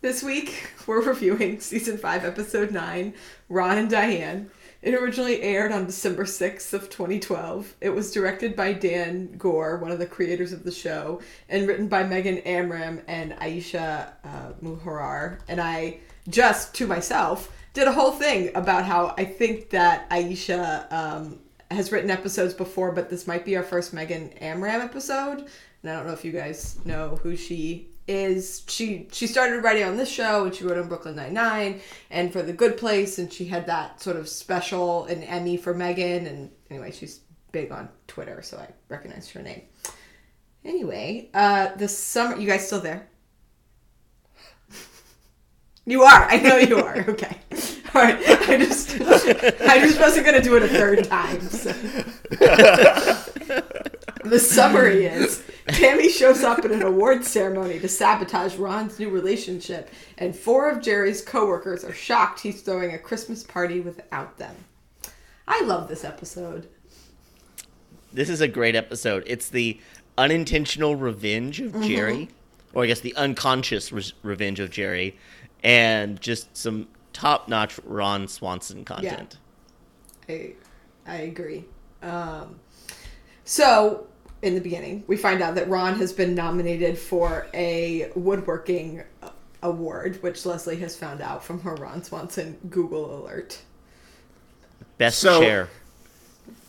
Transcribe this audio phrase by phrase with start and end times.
[0.00, 3.12] This week, we're reviewing season 5, episode 9,
[3.48, 4.48] Ron and Diane.
[4.80, 7.74] It originally aired on December 6th of 2012.
[7.80, 11.88] It was directed by Dan Gore, one of the creators of the show, and written
[11.88, 15.40] by Megan Amram and Aisha uh, Muharrar.
[15.48, 15.98] And I
[16.28, 21.40] just, to myself, did a whole thing about how I think that Aisha um,
[21.72, 25.48] has written episodes before, but this might be our first Megan Amram episode.
[25.82, 28.64] And I don't know if you guys know who she is.
[28.66, 32.32] She she started writing on this show and she wrote on Brooklyn Nine Nine and
[32.32, 36.26] for The Good Place, and she had that sort of special an Emmy for Megan.
[36.26, 37.20] And anyway, she's
[37.52, 39.62] big on Twitter, so I recognized her name.
[40.64, 42.36] Anyway, uh, the summer.
[42.36, 43.08] You guys still there?
[45.88, 46.28] You are.
[46.28, 46.98] I know you are.
[47.08, 47.38] Okay.
[47.94, 48.18] All right.
[48.48, 51.40] I just I just wasn't gonna do it a third time.
[51.40, 51.72] So.
[54.24, 59.90] the summary is Tammy shows up at an awards ceremony to sabotage Ron's new relationship,
[60.16, 64.54] and four of Jerry's coworkers are shocked he's throwing a Christmas party without them.
[65.46, 66.68] I love this episode.
[68.12, 69.24] This is a great episode.
[69.26, 69.78] It's the
[70.16, 72.28] unintentional revenge of Jerry,
[72.72, 75.16] or I guess the unconscious re- revenge of Jerry,
[75.62, 79.38] and just some top-notch Ron Swanson content.
[80.28, 80.52] I
[81.06, 81.64] I agree.
[82.02, 82.60] Um,
[83.48, 84.06] so
[84.42, 89.02] in the beginning, we find out that Ron has been nominated for a woodworking
[89.62, 93.62] award, which Leslie has found out from her Ron Swanson Google alert.
[94.98, 95.68] Best So- chair.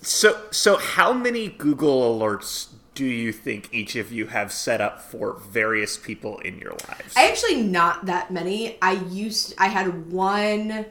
[0.02, 5.02] So, so how many Google alerts do you think each of you have set up
[5.02, 7.14] for various people in your lives?
[7.18, 8.78] I actually not that many.
[8.82, 10.86] I used I had one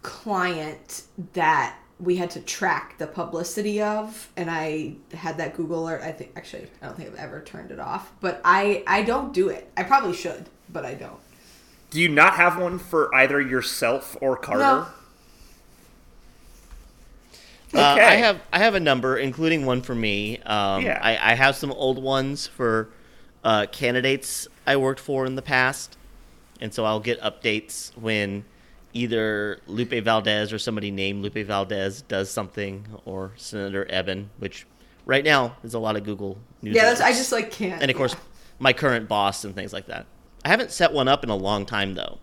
[0.00, 1.02] client
[1.34, 6.02] that we had to track the publicity of and I had that Google alert.
[6.02, 9.32] I think actually I don't think I've ever turned it off, but I I don't
[9.32, 9.70] do it.
[9.76, 11.18] I probably should, but I don't.
[11.90, 14.60] do you not have one for either yourself or Carter?
[14.60, 14.86] No.
[17.74, 18.04] Uh, Okay.
[18.04, 20.38] I have I have a number, including one for me.
[20.40, 20.98] Um, Yeah.
[21.02, 22.88] I, I have some old ones for
[23.44, 25.96] uh, candidates I worked for in the past,
[26.60, 28.44] and so I'll get updates when
[28.92, 34.66] either Lupe Valdez or somebody named Lupe Valdez does something, or Senator Eben, which
[35.04, 36.74] right now is a lot of Google news.
[36.74, 37.80] Yeah, that's I just like can't.
[37.80, 38.20] and of course yeah.
[38.58, 40.06] my current boss and things like that.
[40.44, 42.18] I haven't set one up in a long time though.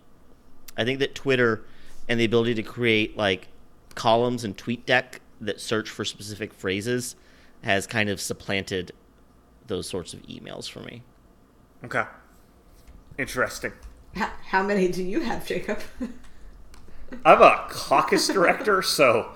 [0.78, 1.66] I think that Twitter
[2.08, 3.48] and the ability to create like
[3.96, 7.16] columns and tweet deck that search for specific phrases
[7.64, 8.92] has kind of supplanted
[9.68, 11.04] those sorts of emails for me.
[11.84, 12.04] Okay.
[13.18, 13.72] Interesting.
[14.16, 15.80] How, how many do you have, Jacob?
[17.26, 19.32] I'm a caucus director, so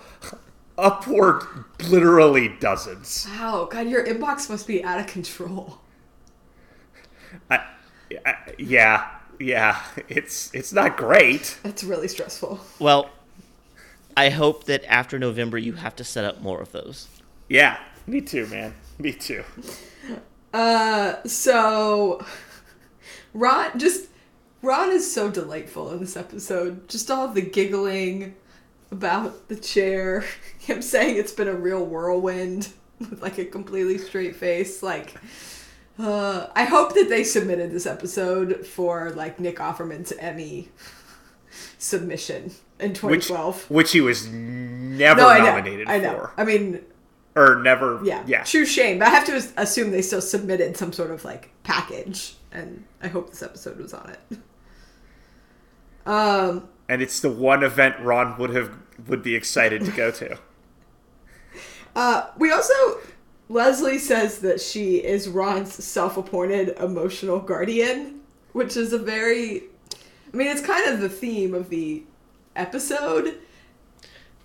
[0.77, 1.43] upward
[1.87, 3.27] literally dozens.
[3.29, 5.79] wow, God, your inbox must be out of control.
[7.49, 7.63] I,
[8.25, 9.09] I, yeah,
[9.39, 11.59] yeah, it's it's not great.
[11.63, 12.59] That's really stressful.
[12.79, 13.09] Well,
[14.15, 17.07] I hope that after November you have to set up more of those.
[17.49, 18.73] Yeah, me too, man.
[18.97, 19.43] Me too.
[20.53, 22.25] Uh, so
[23.33, 24.07] Ron just
[24.61, 26.87] Ron is so delightful in this episode.
[26.89, 28.35] Just all the giggling
[28.91, 30.23] about the chair,
[30.59, 32.69] him saying it's been a real whirlwind
[32.99, 34.81] with like a completely straight face.
[34.81, 35.13] Like,
[35.99, 40.69] uh, I hope that they submitted this episode for like Nick Offerman's Emmy
[41.77, 43.69] submission in 2012.
[43.69, 45.45] which he was never no, I know.
[45.45, 46.13] nominated I know.
[46.13, 46.33] for.
[46.37, 46.81] I mean,
[47.35, 47.99] or never.
[48.03, 48.43] Yeah, yeah.
[48.43, 52.35] True shame, but I have to assume they still submitted some sort of like package,
[52.51, 54.39] and I hope this episode was on it.
[56.05, 58.71] Um, And it's the one event Ron would have
[59.07, 60.39] would be excited to go to.
[61.97, 62.73] uh, we also
[63.49, 68.21] Leslie says that she is Ron's self-appointed emotional guardian,
[68.51, 69.63] which is a very,
[70.33, 72.03] I mean, it's kind of the theme of the
[72.55, 73.37] episode.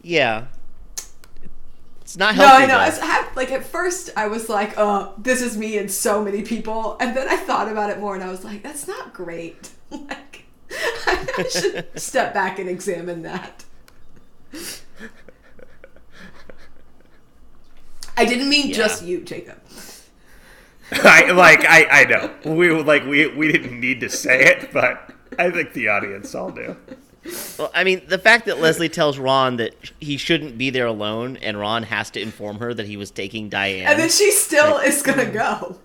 [0.02, 0.46] Yeah.
[2.02, 2.44] It's not No.
[2.44, 2.81] I know.
[2.82, 2.99] It's,
[3.37, 7.16] like at first, I was like, "Oh, this is me and so many people," and
[7.16, 10.44] then I thought about it more, and I was like, "That's not great." like,
[11.06, 13.64] I should step back and examine that.
[18.16, 18.75] I didn't mean Yeah.
[18.76, 19.58] just you, Jacob.
[20.93, 25.10] I like I I know we like we we didn't need to say it, but
[25.38, 26.76] I think the audience all do.
[27.58, 31.36] Well, I mean, the fact that Leslie tells Ron that he shouldn't be there alone,
[31.36, 33.86] and Ron has to inform her that he was taking Diane.
[33.86, 35.32] And then she still is gonna mm.
[35.32, 35.78] go.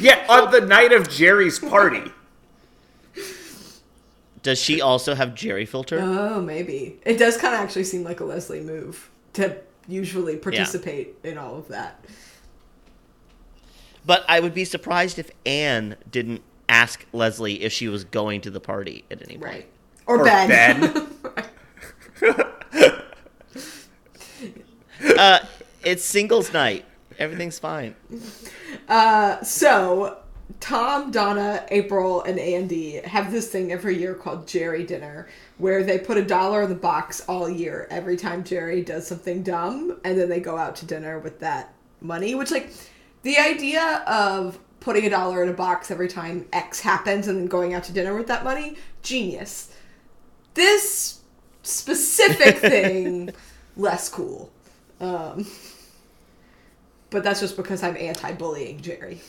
[0.00, 2.12] Yeah, on the night of Jerry's party.
[4.42, 5.98] Does she also have Jerry filter?
[6.00, 11.16] Oh, maybe it does kind of actually seem like a Leslie move to usually participate
[11.24, 12.04] in all of that.
[14.04, 18.50] But I would be surprised if Ann didn't ask Leslie if she was going to
[18.50, 19.44] the party at any point.
[19.44, 19.68] Right.
[20.06, 20.48] Or, Or Ben.
[20.50, 21.06] Ben.
[25.16, 25.38] Uh,
[25.84, 26.84] it's singles night.
[27.18, 27.94] Everything's fine.
[28.88, 30.18] Uh, so
[30.60, 35.28] Tom, Donna, April, and Andy have this thing every year called Jerry Dinner,
[35.58, 39.42] where they put a dollar in the box all year every time Jerry does something
[39.42, 42.34] dumb, and then they go out to dinner with that money.
[42.34, 42.70] Which, like,
[43.22, 47.46] the idea of putting a dollar in a box every time X happens and then
[47.46, 49.70] going out to dinner with that money, genius.
[50.54, 51.20] This
[51.62, 53.28] specific thing,
[53.76, 54.50] less cool.
[54.98, 55.46] Um,
[57.10, 59.20] but that's just because I'm anti-bullying Jerry.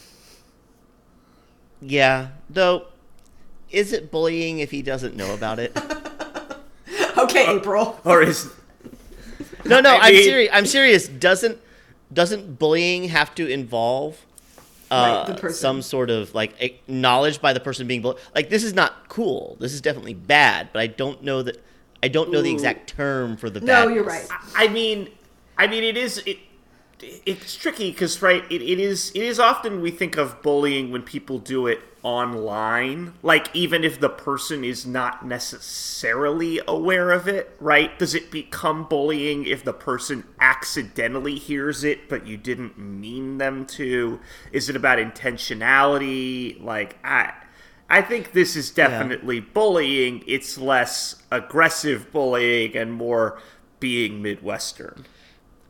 [1.82, 2.86] Yeah, though,
[3.70, 5.78] is it bullying if he doesn't know about it?
[7.18, 8.00] Okay, April.
[8.06, 8.50] Or is
[9.66, 10.50] No, no, I I'm mean- serious.
[10.54, 11.08] I'm serious.
[11.10, 11.60] Doesn't
[12.14, 14.26] doesn't bullying have to involve
[14.92, 18.18] uh, Right, some sort of like acknowledged by the person being bullied?
[18.34, 19.58] Like this is not cool.
[19.60, 20.70] This is definitely bad.
[20.74, 21.64] But I don't know that.
[22.02, 23.60] I don't know the exact term for the.
[23.60, 23.96] No, badness.
[23.96, 24.28] you're right.
[24.56, 25.10] I mean,
[25.58, 26.38] I mean, it is it.
[27.02, 28.44] It's tricky because, right?
[28.50, 29.12] It, it is.
[29.16, 34.00] It is often we think of bullying when people do it online, like even if
[34.00, 37.98] the person is not necessarily aware of it, right?
[38.00, 43.66] Does it become bullying if the person accidentally hears it but you didn't mean them
[43.66, 44.20] to?
[44.52, 46.62] Is it about intentionality?
[46.64, 47.34] Like I.
[47.92, 50.24] I think this is definitely bullying.
[50.28, 53.42] It's less aggressive bullying and more
[53.80, 55.06] being Midwestern.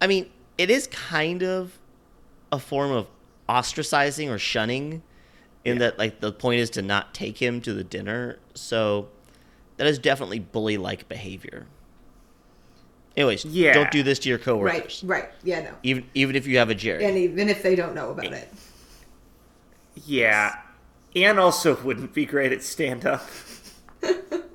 [0.01, 0.29] I mean,
[0.59, 1.79] it is kind of
[2.51, 3.07] a form of
[3.47, 5.01] ostracizing or shunning,
[5.65, 8.38] in that like the point is to not take him to the dinner.
[8.53, 9.07] So
[9.77, 11.65] that is definitely bully-like behavior.
[13.17, 13.73] Anyways, Yeah.
[13.73, 15.01] don't do this to your coworkers.
[15.03, 15.23] right.
[15.23, 15.29] Right.
[15.44, 15.71] Yeah, no.
[15.83, 17.06] Even even if you have a Jerry.
[17.06, 18.50] And even if they don't know about it.
[20.06, 20.57] Yeah.
[21.15, 23.27] Ann also wouldn't be great at stand up.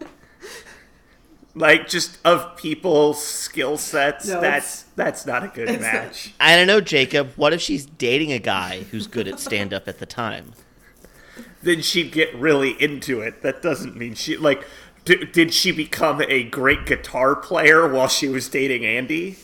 [1.54, 5.92] like just of people's skill sets, No, that's that's not a good it's not.
[5.92, 6.34] match.
[6.40, 7.32] I don't know, Jacob.
[7.36, 10.52] What if she's dating a guy who's good at stand-up at the time?
[11.62, 13.42] Then she'd get really into it.
[13.42, 14.64] That doesn't mean she like
[15.04, 19.36] d- did she become a great guitar player while she was dating Andy?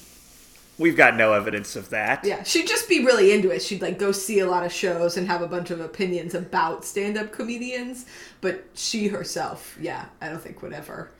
[0.79, 2.25] We've got no evidence of that.
[2.25, 3.61] Yeah, she'd just be really into it.
[3.61, 6.87] She'd like go see a lot of shows and have a bunch of opinions about
[6.87, 8.07] stand-up comedians,
[8.41, 11.11] but she herself, yeah, I don't think would ever.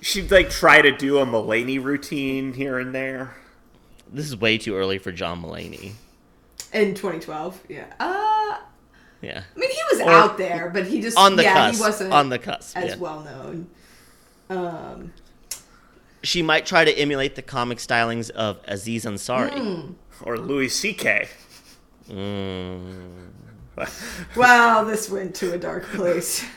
[0.00, 3.34] She'd like try to do a Mulaney routine here and there.
[4.12, 5.92] This is way too early for John Mulaney.
[6.72, 7.84] In 2012, yeah.
[7.98, 8.58] Uh,
[9.22, 9.42] Yeah.
[9.54, 11.74] I mean, he was Or- out there, but he just On the yeah, cusp.
[11.74, 12.76] he wasn't on the cusp.
[12.76, 12.96] as yeah.
[12.96, 13.68] well known.
[14.50, 15.12] Um,
[16.22, 19.52] She might try to emulate the comic stylings of Aziz Ansari.
[19.58, 19.92] Hmm.
[20.22, 21.28] Or Louis C.K.
[22.10, 23.30] Mm.
[24.36, 26.44] Well, this went to a dark place.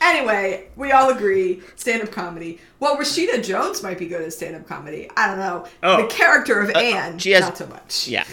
[0.00, 2.60] anyway, we all agree stand up comedy.
[2.80, 5.08] Well, Rashida Jones might be good at stand up comedy.
[5.16, 5.66] I don't know.
[5.82, 6.02] Oh.
[6.02, 8.08] The character of Ann, she has- not so much.
[8.08, 8.24] Yeah.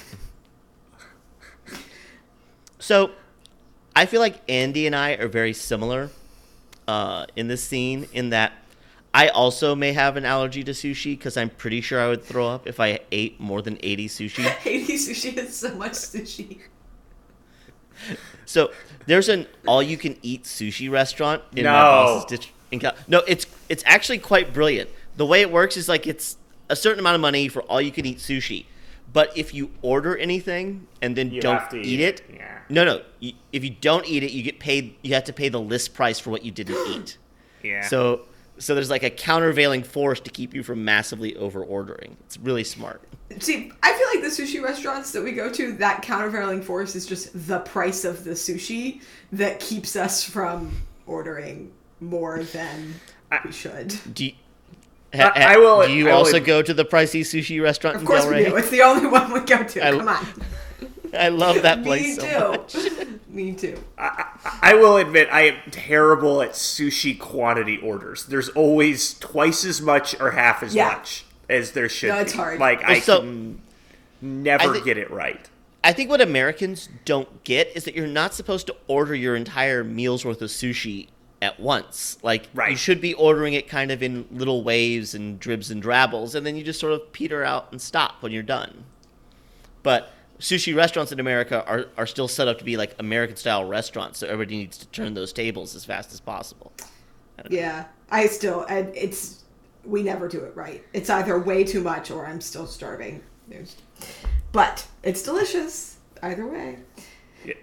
[2.80, 3.12] So,
[3.96, 6.10] I feel like Andy and I are very similar
[6.88, 8.54] uh, in this scene in that
[9.14, 12.48] I also may have an allergy to sushi because I'm pretty sure I would throw
[12.48, 14.44] up if I ate more than 80 sushi.
[14.64, 16.60] Haiti sushi has so much sushi.
[18.46, 18.72] So
[19.06, 21.78] there's an all-you-can-eat sushi restaurant in my No.
[21.80, 22.52] boss's ditch.
[22.72, 24.90] In Cal- no, it's it's actually quite brilliant.
[25.18, 26.38] The way it works is like it's
[26.70, 28.66] a certain amount of money for all you can eat sushi.
[29.14, 32.60] But if you order anything and then You don't eat, eat it, it, yeah.
[32.70, 33.02] no, no.
[33.20, 34.96] You, if you don't eat it, you get paid.
[35.02, 37.18] You have to pay the list price for what you didn't eat.
[37.62, 37.86] Yeah.
[37.86, 38.22] So,
[38.62, 42.16] so there's like a countervailing force to keep you from massively over ordering.
[42.26, 43.02] It's really smart.
[43.40, 47.06] See, I feel like the sushi restaurants that we go to, that countervailing force is
[47.06, 49.02] just the price of the sushi
[49.32, 50.72] that keeps us from
[51.08, 52.94] ordering more than
[53.46, 53.96] we should.
[54.14, 54.34] Do you,
[55.14, 58.02] I- I will- Do you I will- also go to the pricey sushi restaurant Of
[58.02, 58.56] in course Del we do.
[58.58, 59.88] It's the only one we go to.
[59.88, 60.26] I- Come on.
[61.14, 62.22] I love that Me place too.
[62.30, 62.76] so much.
[63.32, 63.78] Me too.
[63.98, 68.26] I will admit I am terrible at sushi quantity orders.
[68.26, 70.90] There's always twice as much or half as Yeah.
[70.90, 72.38] much as there should No, it's be.
[72.38, 72.60] hard.
[72.60, 73.62] Like I so- can
[74.22, 75.40] never I thi- get it right.
[75.84, 79.84] I think what Americans don't get is that you're not supposed to order your entire
[79.84, 81.08] meal's worth of sushi
[81.42, 82.18] at once.
[82.22, 86.36] Like you should be ordering it kind of in little waves and dribs and drabbles,
[86.36, 88.84] and then you just sort of peter out and stop when you're done.
[89.84, 90.12] But
[90.42, 94.20] sushi restaurants in America are, are still set up to be like American style restaurants,
[94.20, 96.74] so everybody needs to turn those tables as fast as possible.
[97.50, 97.86] Yeah.
[98.10, 99.44] I still, and it's,
[99.86, 100.84] we never do it right.
[100.94, 103.24] It's either way too much or I'm still starving.
[103.48, 103.76] There's,
[104.52, 106.80] but it's delicious either way.
[107.46, 107.58] It,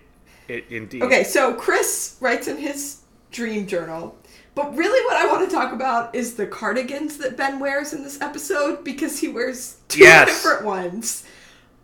[0.49, 1.03] it, indeed.
[1.03, 4.17] Okay, so Chris writes in his dream journal.
[4.55, 8.03] But really, what I want to talk about is the cardigans that Ben wears in
[8.03, 10.27] this episode because he wears two Yes.
[10.29, 11.25] different ones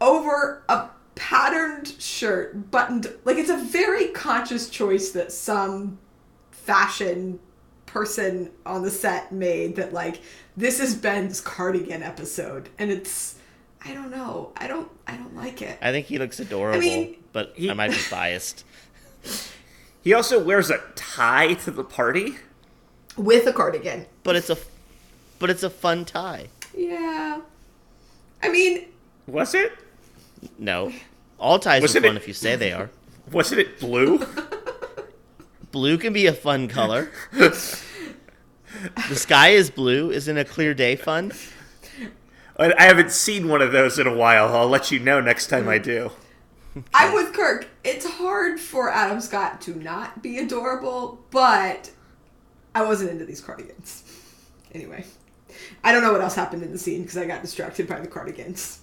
[0.05, 3.13] over a patterned shirt, buttoned.
[3.25, 5.99] Like, it's a very conscious choice that some
[6.51, 7.41] fashion
[7.87, 10.21] person on the set made that, like,
[10.57, 12.69] this is Ben's cardigan episode.
[12.79, 13.37] And it's.
[13.87, 14.53] I don't know.
[14.57, 14.91] I don't.
[15.07, 15.79] I don't like it.
[15.83, 18.65] I think he looks adorable, I mean, but he- I might be biased.
[20.03, 22.35] He also wears a tie to the party.
[23.17, 24.05] With a cardigan.
[24.23, 24.59] But it's a,
[25.39, 26.49] but it's a fun tie.
[26.77, 27.41] Yeah.
[28.43, 28.85] I mean,
[29.27, 29.73] Was it?
[30.59, 30.93] No,
[31.39, 32.91] all ties are Wasn't fun it- if you say they are.
[33.31, 34.25] Wasn't it blue?
[35.73, 37.11] Blue can be a fun color.
[37.33, 40.11] the sky is blue.
[40.11, 41.33] Isn't a clear day fun?
[42.59, 44.55] I I haven't seen one of those in a while.
[44.55, 46.11] I'll let you know next time I do.
[46.93, 47.69] I'm with Kirk.
[47.85, 51.91] It's hard for Adam Scott to not be adorable, but
[52.75, 54.03] I wasn't into these cardigans.
[54.73, 55.05] Anyway,
[55.85, 58.09] I don't know what else happened in the scene because I got distracted by the
[58.09, 58.81] cardigans.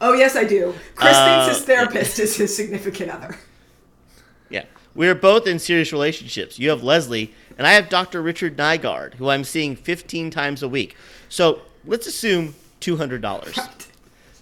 [0.00, 0.74] Oh, yes, I do.
[0.94, 3.36] Chris Uh, thinks his therapist is his significant other.
[4.50, 4.64] Yeah.
[4.94, 6.58] We're both in serious relationships.
[6.58, 8.22] You have Leslie, and I have Dr.
[8.22, 10.96] Richard Nygaard, who I'm seeing 15 times a week.
[11.28, 13.20] So let's assume $200.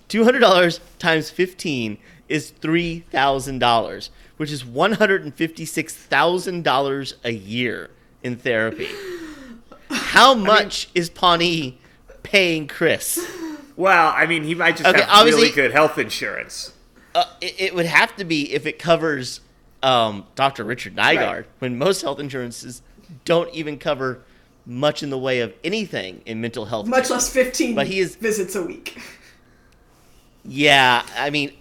[0.09, 1.99] $200 times 15
[2.29, 7.91] is $3,000, which is $156,000 a year
[8.23, 8.89] in therapy.
[9.91, 11.79] How much is Pawnee
[12.23, 13.19] paying Chris?
[13.77, 16.73] Well, I mean, he might just Okay, have really good health insurance.
[17.15, 19.41] Uh, it, it would have to be if it covers
[19.83, 20.65] um, Dr.
[20.65, 21.45] Richard Nygaard, Right.
[21.59, 22.83] when most health insurances
[23.25, 24.21] don't even cover
[24.67, 26.87] much in the way of anything in mental health.
[26.87, 28.99] Much less 15 But he is- visits a week.
[30.45, 31.53] Yeah, I mean,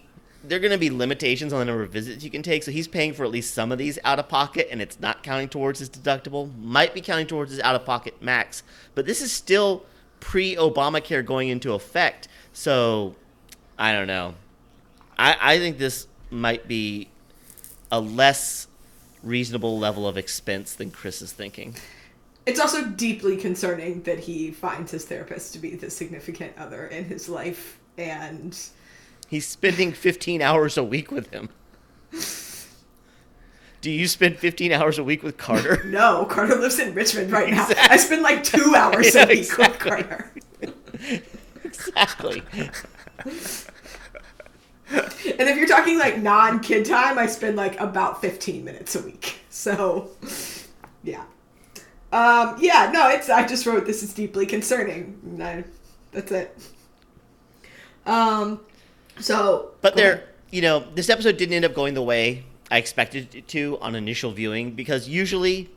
[0.43, 2.71] there are going to be limitations on the number of visits you can take, so
[2.71, 5.47] he's paying for at least some of these out of pocket, and it's not counting
[5.49, 6.51] towards his deductible.
[6.59, 8.63] Might be counting towards his out of pocket max,
[8.95, 9.85] but this is still
[10.23, 13.13] pre Obamacare going into effect, so
[13.77, 14.35] I don't know.
[15.17, 17.09] I, I think this might be
[17.91, 18.67] a less
[19.21, 21.75] reasonable level of expense than Chris is thinking.
[22.45, 27.03] It's also deeply concerning that he finds his therapist to be the significant other in
[27.05, 28.57] his life and
[29.27, 31.49] He's spending 15 hours a week with him.
[33.83, 35.83] Do you spend 15 hours a week with Carter?
[35.93, 37.67] No, Carter lives in Richmond right now.
[37.77, 40.03] I spend like two hours a week exactly.
[40.61, 41.21] with Carter.
[41.65, 42.43] exactly.
[44.89, 49.01] And if you're talking like non kid time, I spend like about 15 minutes a
[49.01, 49.39] week.
[49.49, 50.11] So,
[51.03, 51.25] yeah.
[52.13, 55.41] Um, yeah, no, it's, I just wrote this is deeply concerning.
[55.43, 55.65] I,
[56.13, 56.57] that's it.
[58.05, 58.61] Um,
[59.19, 59.71] so.
[59.81, 60.27] But there, ahead.
[60.51, 63.95] you know, this episode didn't end up going the way I expected it to on
[63.95, 65.69] initial viewing because usually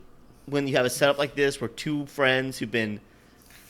[0.45, 2.99] when you have a setup like this where two friends who've been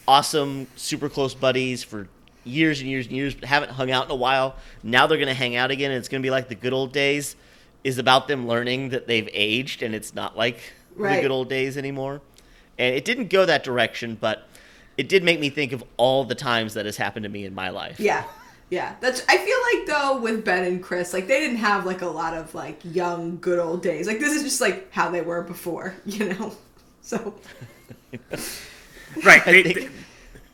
[0.08, 2.08] awesome, super close buddies for
[2.44, 5.28] years and years and years but haven't hung out in a while, now they're going
[5.28, 7.36] to hang out again and it's going to be like the good old days
[7.84, 10.60] is about them learning that they've aged and it's not like
[11.16, 12.22] the good old days anymore.
[12.78, 14.48] And it didn't go that direction, but
[14.98, 17.54] it did make me think of all the times that has happened to me in
[17.54, 18.00] my life.
[18.00, 18.24] Yeah.
[18.70, 18.96] Yeah.
[19.00, 22.08] That's I feel like though with Ben and Chris, like they didn't have like a
[22.08, 24.08] lot of like young good old days.
[24.08, 26.54] Like this is just like how they were before, you know.
[27.02, 27.36] So
[29.24, 29.44] Right.
[29.46, 29.90] They, think- they,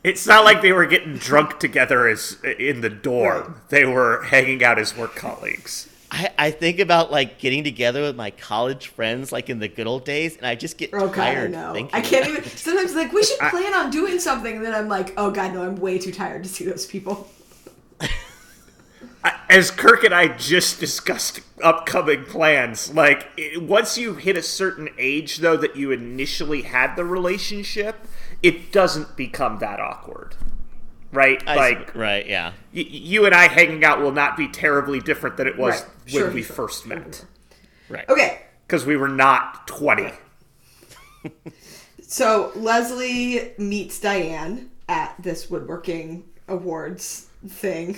[0.03, 3.43] It's not like they were getting drunk together as in the dorm.
[3.53, 3.69] Right.
[3.69, 5.89] They were hanging out as work colleagues.
[6.11, 9.87] I, I think about like getting together with my college friends like in the good
[9.87, 11.73] old days, and I just get Oh god, I tired know.
[11.73, 11.95] thinking.
[11.95, 12.43] I can't about even.
[12.57, 15.63] Sometimes like we should plan on doing something, and then I'm like, oh god, no,
[15.63, 17.27] I'm way too tired to see those people.
[19.53, 24.41] I- As Kirk and I just discussed upcoming plans, like it, once you hit a
[24.41, 27.95] certain age, though, that you initially had the relationship,
[28.41, 30.35] it doesn't become that awkward,
[31.11, 31.41] right?
[31.47, 32.53] I like see- right, yeah.
[32.73, 35.89] y- you and I hanging out will not be terribly different than it was Right.
[36.11, 36.55] when Sure, we sure.
[36.55, 37.25] first met,
[37.89, 38.09] Right.
[38.09, 40.11] Okay, because we were not twenty.
[42.01, 47.97] so Leslie meets Diane at this woodworking awards thing.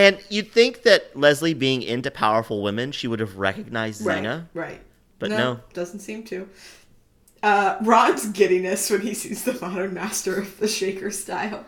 [0.00, 4.46] And you'd think that Leslie being into powerful women, she would have recognized Right, Xena.
[4.54, 4.80] right.
[5.18, 5.60] But no.
[5.74, 6.48] doesn't seem to.
[7.42, 11.66] Uh, Ron's giddiness when he sees the modern master of the shaker style.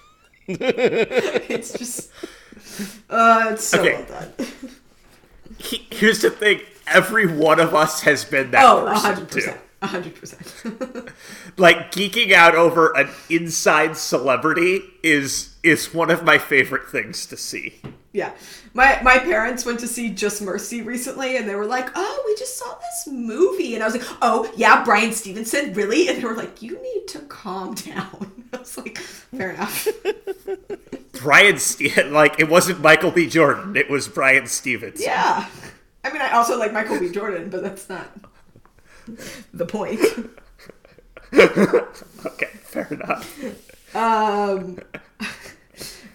[0.48, 2.10] it's just,
[3.10, 3.92] uh, it's so Okay.
[3.94, 4.32] well done.
[5.58, 9.34] He- Here's the thing: every one of us has been that Oh, person hundred too.
[9.36, 11.10] percent, a hundred percent.
[11.58, 17.36] like geeking out over an inside celebrity is is one of my favorite things to
[17.36, 17.80] see.
[18.12, 18.32] Yeah,
[18.74, 22.36] my my parents went to see Just Mercy recently, and they were like, "Oh, we
[22.36, 26.24] just saw this movie," and I was like, "Oh, yeah, Bryan Stevenson, really?" And they
[26.24, 29.88] were like, "You need to calm down." I was like, "Fair enough."
[31.14, 33.28] Brian Ste- like it wasn't Michael B.
[33.28, 35.04] Jordan, it was Bryan Stevenson.
[35.04, 35.46] Yeah.
[36.04, 37.08] I mean, I also like Michael B.
[37.10, 38.06] Jordan, but that's not
[39.52, 40.00] the point.
[42.26, 43.94] Okay, fair enough.
[43.94, 44.78] Um,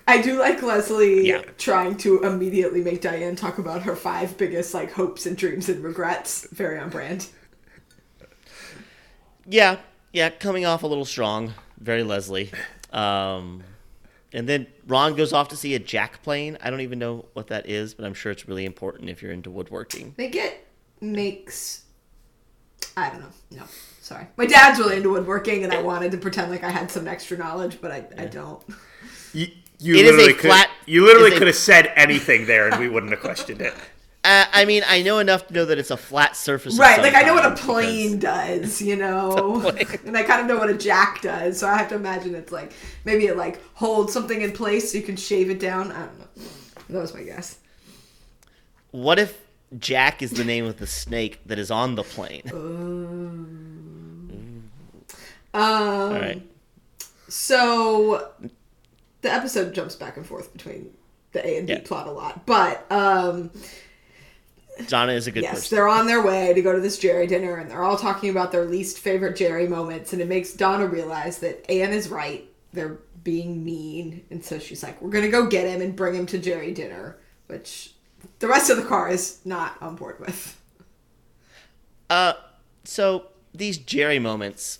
[0.09, 1.43] I do like Leslie Yeah.
[1.59, 5.83] trying to immediately make Diane talk about her five biggest like hopes and dreams and
[5.83, 6.47] regrets.
[6.51, 7.27] Very on brand.
[9.45, 9.77] Yeah,
[10.11, 12.51] yeah, coming off a little strong, very Leslie.
[12.91, 13.63] Um,
[14.33, 16.57] and then Ron goes off to see a jack plane.
[16.61, 19.31] I don't even know what that is, but I'm sure it's really important if you're
[19.31, 20.11] into woodworking.
[20.13, 20.67] Think it
[21.01, 21.83] makes.
[22.97, 23.57] I don't know.
[23.57, 23.63] No,
[24.01, 24.27] sorry.
[24.37, 27.37] My dad's really into woodworking, and I wanted to pretend like I had some extra
[27.37, 28.61] knowledge, but I, I don't.
[29.33, 29.47] You,
[29.79, 32.45] you It is a literally could flat- you literally is a- could have said anything
[32.45, 33.73] there and we wouldn't have questioned it.
[34.21, 36.77] Uh, I mean, I know enough to know that it's a flat surface.
[36.77, 39.69] Right, like I know what a plane does, you know,
[40.05, 41.57] and I kind of know what a jack does.
[41.57, 42.73] So I have to imagine it's like
[43.05, 45.93] maybe it like holds something in place so you can shave it down.
[45.93, 46.25] I don't know.
[46.89, 47.59] That was my guess.
[48.91, 49.39] What if
[49.77, 52.43] Jack is the name of the snake that is on the plane?
[52.51, 53.89] Um,
[55.53, 56.41] All right.
[57.29, 58.27] So
[59.21, 60.91] the episode jumps back and forth between
[61.31, 61.81] the A and B Yeah.
[61.83, 63.51] plot a lot, but um,
[64.87, 65.75] Donna is a good yes, person.
[65.75, 68.51] they're on their way to go to this Jerry dinner, and they're all talking about
[68.51, 72.49] their least favorite Jerry moments, and it makes Donna realize that Ann is right.
[72.73, 76.25] They're being mean, and so she's like, "We're gonna go get him and bring him
[76.27, 77.93] to Jerry dinner," which
[78.39, 80.55] the rest of the car is not on board with.
[82.09, 82.33] Uh,
[82.85, 84.79] so these Jerry moments,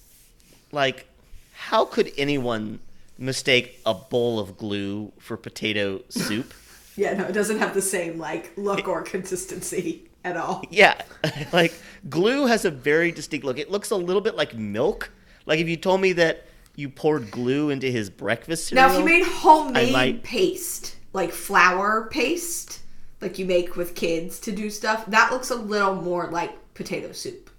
[0.72, 1.08] like,
[1.54, 2.80] how could anyone
[3.20, 6.54] mistake a bowl of glue for potato soup?
[6.96, 10.66] Yeah, no, it doesn't have the same like look or consistency at all.
[10.70, 11.02] yeah,
[11.54, 11.74] like
[12.10, 13.58] glue has a very distinct look.
[13.58, 15.10] It looks a little bit like milk.
[15.46, 18.86] Like if you told me that you poured glue into his breakfast cereal.
[18.90, 22.82] Now, if you made homemade might- paste, like flour paste,
[23.22, 27.14] like you make with kids to do stuff, that looks a little more like potato
[27.14, 27.50] soup.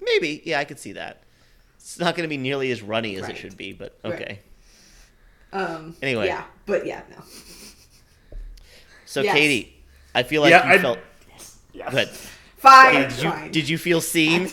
[0.00, 1.22] maybe, yeah, I could see that.
[1.84, 3.32] It's not going to be nearly as runny as Right.
[3.32, 4.14] it should be, but Right.
[4.14, 4.38] okay.
[5.52, 6.26] Um, Anyway.
[6.26, 7.22] yeah, but yeah, no.
[9.04, 9.34] So Yes.
[9.34, 9.74] Katie,
[10.14, 10.98] I feel like Yeah, you I- felt
[11.74, 11.90] Yes.
[11.92, 12.08] good.
[12.56, 13.50] Fine, Did you fine.
[13.50, 14.50] did you feel seen?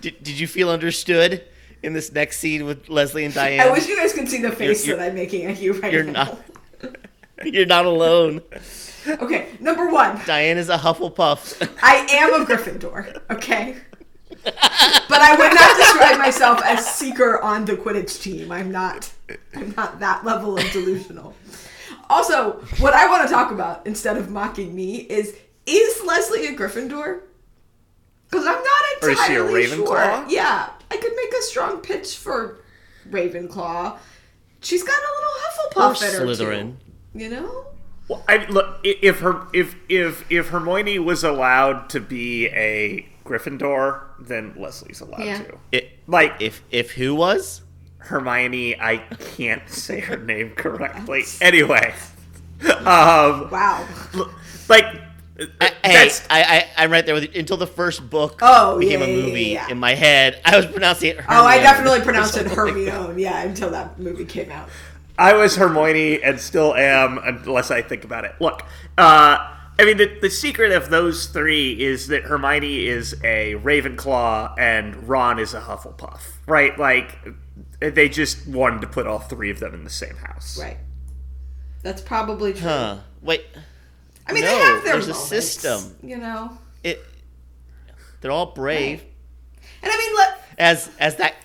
[0.00, 1.44] Did, did you feel understood
[1.82, 3.60] in this next scene with Leslie and Diane?
[3.66, 5.92] I wish you guys could see the face you're- that I'm making at you right
[5.92, 6.38] You're now.
[6.82, 6.96] not.
[7.44, 8.42] You're not alone.
[9.06, 11.66] Okay, number one, Diane is a Hufflepuff.
[11.80, 13.22] I am a Gryffindor.
[13.30, 13.76] Okay.
[14.44, 18.52] But I would not describe myself as seeker on the Quidditch team.
[18.52, 19.12] I'm not.
[19.54, 21.34] I'm not that level of delusional.
[22.10, 25.34] Also, what I want to talk about instead of mocking me is:
[25.66, 27.20] is Leslie a Gryffindor?
[28.30, 29.86] Because I'm not Or is she a entirely Ravenclaw?
[29.86, 30.24] sure.
[30.28, 32.58] Yeah, I could make a strong pitch for
[33.10, 33.96] Ravenclaw.
[34.60, 35.30] She's got a little
[35.80, 36.76] or Hufflepuff in her Slytherin.
[37.14, 37.18] too.
[37.18, 37.64] You know?
[38.08, 44.02] Well, I look if her if if if Hermione was allowed to be a Gryffindor,
[44.18, 45.38] then Leslie's allowed Yeah.
[45.42, 45.58] to.
[45.72, 47.62] It, Like if if who was?
[47.98, 48.98] Hermione, I
[49.36, 51.24] can't say her name correctly.
[51.40, 51.94] Anyway,
[52.78, 53.86] um, Wow.
[54.68, 54.84] like
[55.60, 57.30] I, hey, I, I, I'm right there with you.
[57.40, 59.68] Until the first book Oh, became yeah, a movie yeah.
[59.68, 61.18] in my head, I was pronouncing it.
[61.28, 62.92] Oh, I definitely pronounced it something like.
[62.92, 63.22] Hermione.
[63.22, 64.68] Yeah, until that movie came out.
[65.16, 68.34] I was Hermione and still am unless I think about it.
[68.40, 68.64] Look,
[68.96, 74.54] uh, I mean, the, the secret of those three is that Hermione is a Ravenclaw
[74.58, 76.76] and Ron is a Hufflepuff, right?
[76.76, 77.16] Like,
[77.80, 80.58] they just wanted to put all three of them in the same house.
[80.60, 80.78] Right.
[81.84, 82.62] That's probably true.
[82.68, 82.98] Huh.
[83.22, 83.46] Wait,
[84.26, 85.96] I mean, No, they have their there's a system.
[86.02, 86.58] you know.
[86.82, 87.04] it.
[88.20, 89.04] They're all brave,
[89.82, 91.36] And I mean, let as as that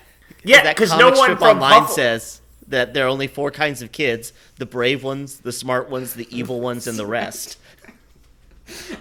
[0.42, 3.80] Yeah, because no one strip from online Huffle- says that there are only four kinds
[3.80, 7.58] of kids: the brave ones, the smart ones, the evil ones, and the rest.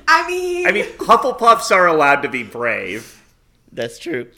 [0.08, 3.22] I mean, I mean, Hufflepuffs are allowed to be brave.
[3.72, 4.30] That's true.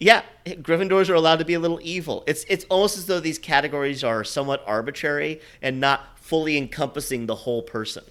[0.00, 2.24] Yeah, Gryffindors are allowed to be a little evil.
[2.26, 7.34] It's it's almost as though these categories are somewhat arbitrary and not fully encompassing the
[7.34, 8.04] whole person.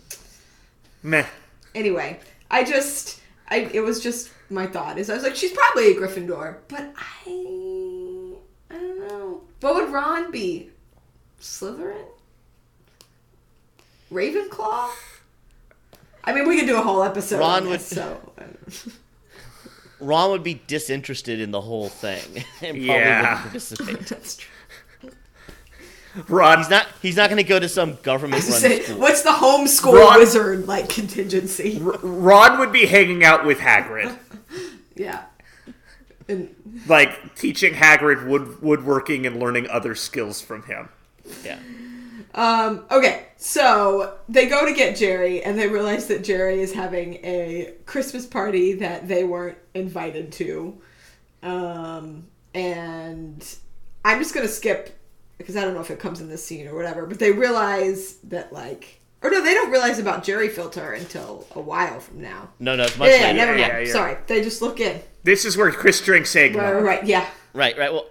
[1.04, 1.26] Meh.
[1.74, 2.20] anyway,
[2.50, 3.20] I just,
[3.50, 6.94] I it was just my thought is I was like, she's probably a Gryffindor, but
[6.96, 8.36] I,
[8.70, 9.42] I don't know.
[9.62, 10.70] What would Ron be?
[11.40, 12.06] Slytherin?
[14.12, 14.90] Ravenclaw?
[16.24, 18.32] I mean, we could do a whole episode Ron on would- this, so.
[20.00, 23.22] Ron would be disinterested in the whole thing and probably Yeah.
[23.22, 24.00] wouldn't participate.
[24.08, 24.50] That's true.
[26.28, 26.88] Ron, He's not.
[27.02, 29.00] He's not going to go to some government run Say, school.
[29.00, 31.80] what's the homeschool Ron- wizard like contingency?
[31.82, 34.14] Ron would be hanging out with Hagrid,
[34.96, 35.24] Yeah.
[36.28, 36.54] And
[36.88, 40.90] like teaching Hagrid wood woodworking and learning other skills from him.
[41.46, 41.60] Yeah.
[42.34, 47.16] Um, okay, so they go to get Jerry and they realize that Jerry is having
[47.24, 50.80] a Christmas party that they weren't invited to.
[51.44, 53.56] Um, and
[54.06, 54.98] I'm just gonna skip
[55.38, 58.16] because I don't know if it comes in this scene or whatever, but they realize
[58.26, 62.50] that like or no, they don't realize about Jerry filter until a while from now.
[62.60, 63.38] No, no, it's much Yeah, yeah, later.
[63.38, 63.60] never mind.
[63.62, 63.92] yeah, yeah.
[63.94, 64.18] Sorry.
[64.26, 65.00] They just look in.
[65.24, 66.64] This is where Chris drinks eggnog.
[66.64, 67.06] Right, right, right.
[67.06, 67.30] Yeah.
[67.54, 67.94] Right, right.
[67.94, 68.08] Well,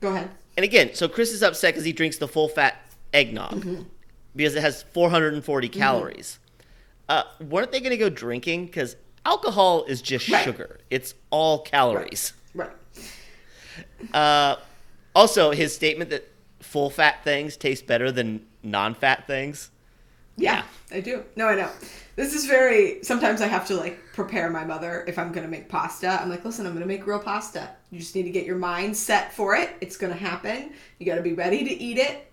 [0.00, 0.30] Go ahead.
[0.58, 2.82] And again, so Chris is upset because he drinks the full fat
[3.14, 3.82] eggnog Mm-hmm.
[4.34, 6.40] because it has 440 calories.
[7.08, 8.66] Uh, weren't they going to go drinking?
[8.66, 10.42] Because alcohol is just Right.
[10.44, 10.80] sugar.
[10.90, 12.32] It's all calories.
[12.54, 12.70] Right.
[14.12, 14.56] Uh,
[15.14, 16.28] also, his statement that
[16.60, 19.70] full fat things taste better than non fat things.
[20.38, 21.24] Yeah, I do.
[21.36, 21.68] No, I know.
[22.16, 23.02] This is very.
[23.02, 26.08] Sometimes I have to like prepare my mother if I'm gonna make pasta.
[26.20, 27.70] I'm like, listen, I'm gonna make real pasta.
[27.90, 29.70] You just need to get your mind set for it.
[29.80, 30.72] It's gonna happen.
[30.98, 32.30] You got to be ready to eat it.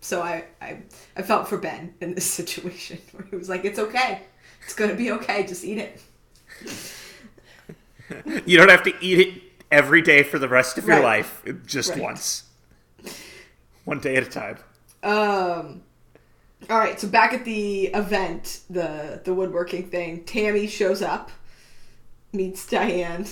[0.00, 0.82] So I, I,
[1.16, 4.22] I felt for Ben in this situation where he was like, it's okay.
[4.64, 5.46] It's gonna be okay.
[5.46, 6.00] Just eat it.
[8.44, 11.90] You don't have to eat it every day for the rest of your life, just
[11.90, 12.00] Right.
[12.00, 12.44] once.
[13.84, 14.58] One day at a time.
[15.02, 15.82] Um.
[16.68, 17.00] All right.
[17.00, 21.30] So back at the event, the the woodworking thing, Tammy shows up,
[22.32, 23.26] meets Diane.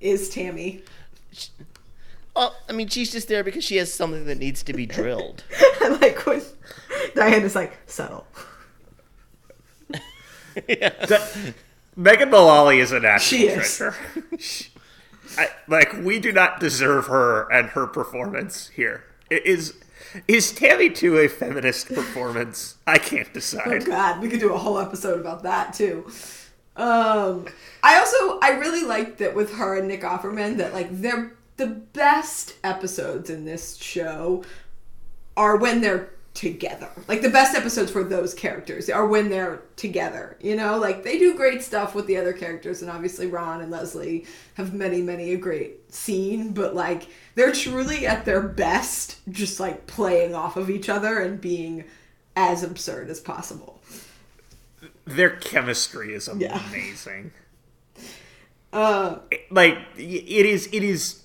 [0.00, 0.82] Is Tammy?
[2.36, 5.42] Well, I mean, she's just there because she has something that needs to be drilled.
[5.80, 6.40] I like when
[7.16, 8.26] Diane is like subtle.
[10.54, 11.54] The-
[11.96, 13.76] Megan Mullally is a national She is.
[13.76, 13.96] treasure.
[14.38, 14.70] She-
[15.36, 19.04] I, like we do not deserve her and her performance here.
[19.30, 19.74] I- Is
[20.26, 22.76] is Tammy two a feminist performance?
[22.86, 23.82] I can't decide.
[23.82, 23.86] Oh.
[23.86, 26.10] God, we could do a whole episode about that too.
[26.76, 27.46] Um,
[27.82, 31.66] I also I really like that with her and Nick Offerman that like they're the
[31.66, 34.44] best episodes in this show
[35.36, 36.88] are when they're together.
[37.08, 40.36] Like the best episodes for those characters are when they're together.
[40.40, 43.72] You know, like they do great stuff with the other characters, and obviously Ron and
[43.72, 44.24] Leslie
[44.54, 46.52] have many, many a great scene.
[46.52, 51.40] But like they're truly at their best, just like playing off of each other and
[51.40, 51.82] being
[52.36, 53.80] as absurd as possible.
[55.06, 56.62] Their chemistry is Yeah.
[56.68, 57.32] amazing.
[58.70, 59.20] Uh,
[59.50, 61.22] Like it is it is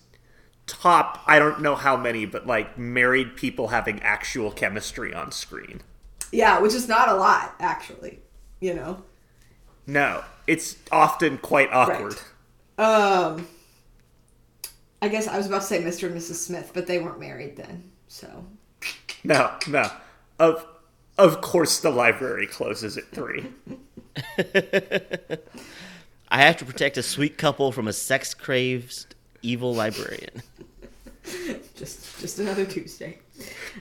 [0.68, 5.82] top I don't know how many, but like married people having actual chemistry on screen.
[6.32, 8.20] yeah, which is not a lot actually.
[8.60, 9.04] You know.
[9.86, 12.16] No, it's often quite awkward.
[12.78, 13.48] Um,
[15.02, 16.08] I guess I was about to say Mr.
[16.08, 16.36] and Mrs.
[16.36, 17.92] Smith, but they weren't married then.
[18.08, 18.46] So
[19.24, 19.92] No, no.
[20.40, 20.66] Of
[21.18, 23.46] of course the library closes at 3.
[26.30, 30.42] I have to protect a sweet couple from a sex crazed evil librarian.
[31.76, 33.20] just just another Tuesday.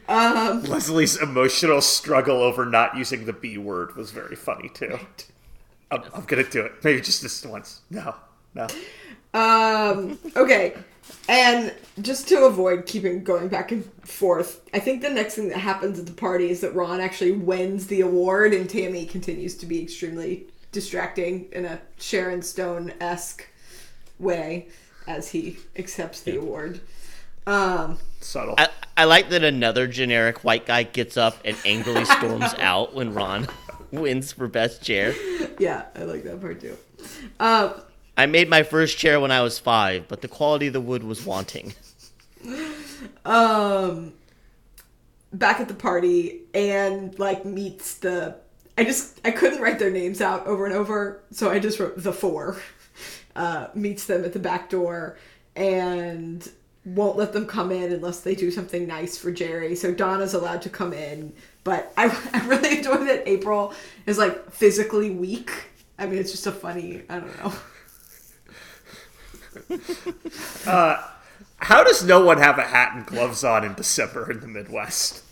[0.08, 4.98] Um, Leslie's emotional struggle over not using the B word was very funny too.
[5.90, 6.72] I'm, I'm gonna do it.
[6.84, 7.82] Maybe just this once.
[7.90, 8.14] No,
[8.54, 8.66] no.
[9.34, 10.74] um, okay.
[11.28, 15.58] And just to avoid keeping going back and forth, I think the next thing that
[15.58, 19.66] happens at the party is that Ron actually wins the award, and Tammy continues to
[19.66, 23.46] be extremely distracting in a Sharon Stone esque
[24.18, 24.68] way
[25.06, 26.80] as he accepts the award.
[27.46, 28.54] Um, Subtle.
[28.58, 33.12] I, I like that another generic white guy gets up and angrily storms out when
[33.14, 33.48] Ron
[33.90, 35.14] wins for best chair.
[35.58, 36.76] yeah, I like that part too.
[37.40, 37.74] Um,
[38.16, 41.02] I made my first chair when I was five, but the quality of the wood
[41.02, 41.74] was wanting.
[43.24, 44.12] um
[45.32, 48.36] back at the party and like meets the
[48.76, 52.02] I just I couldn't write their names out over and over, so I just wrote
[52.02, 52.56] the four.
[53.34, 55.16] Uh, meets them at the back door
[55.56, 56.50] and
[56.84, 59.74] won't let them come in unless they do something nice for Jerry.
[59.76, 61.32] So Donna's allowed to come in,
[61.64, 63.72] but I, I really enjoy that April
[64.06, 65.50] is like physically weak.
[65.98, 67.02] I mean, it's just a funny.
[67.08, 67.52] I don't know.
[71.62, 75.22] How does no one have a hat and gloves on in December in the Midwest?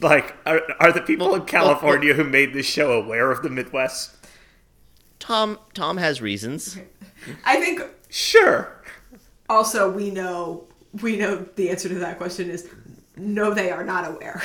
[0.00, 4.14] Like, are, are the people in California who made this show aware of the Midwest?
[5.26, 6.78] Tom Tom has reasons.
[7.44, 8.82] I think Sure.
[9.48, 10.64] also we know
[11.02, 12.68] we know the answer to that question is
[13.16, 14.42] no they are not aware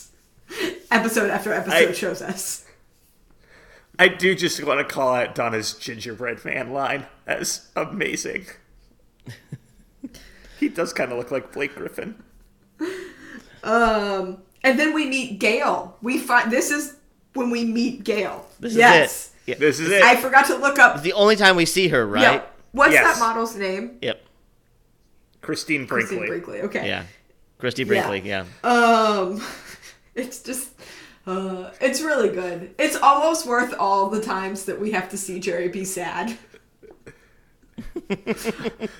[0.90, 2.64] episode after episode I- shows us
[4.00, 8.46] I do just want to call out Donna's gingerbread man line as amazing.
[10.60, 12.22] he does kind of look like Blake Griffin.
[13.64, 16.94] um and then we meet gail we find this is
[17.34, 19.27] when we meet gail This yes is it.
[19.48, 19.54] Yeah.
[19.58, 20.02] This is it.
[20.02, 22.20] i forgot to look up It's the only time we see her, right?
[22.22, 23.18] yeah, what's Yes.
[23.18, 24.20] that model's name Yep.
[25.40, 26.18] Christine Brinkley.
[26.18, 26.60] Christine Brinkley.
[26.62, 27.04] okay Yeah.
[27.58, 28.44] Christy Brinkley, yeah.
[28.62, 29.42] Um,
[30.14, 30.70] it's just,
[31.26, 32.74] uh, it's really good.
[32.78, 36.36] It's almost worth all the times that we have to see Jerry be sad.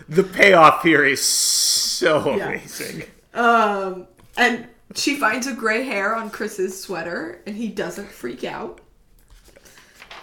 [0.08, 2.48] The payoff here is so Yeah.
[2.48, 3.04] amazing.
[3.34, 4.06] Um,
[4.37, 8.80] and she finds a gray hair on Chris's sweater, and he doesn't freak out,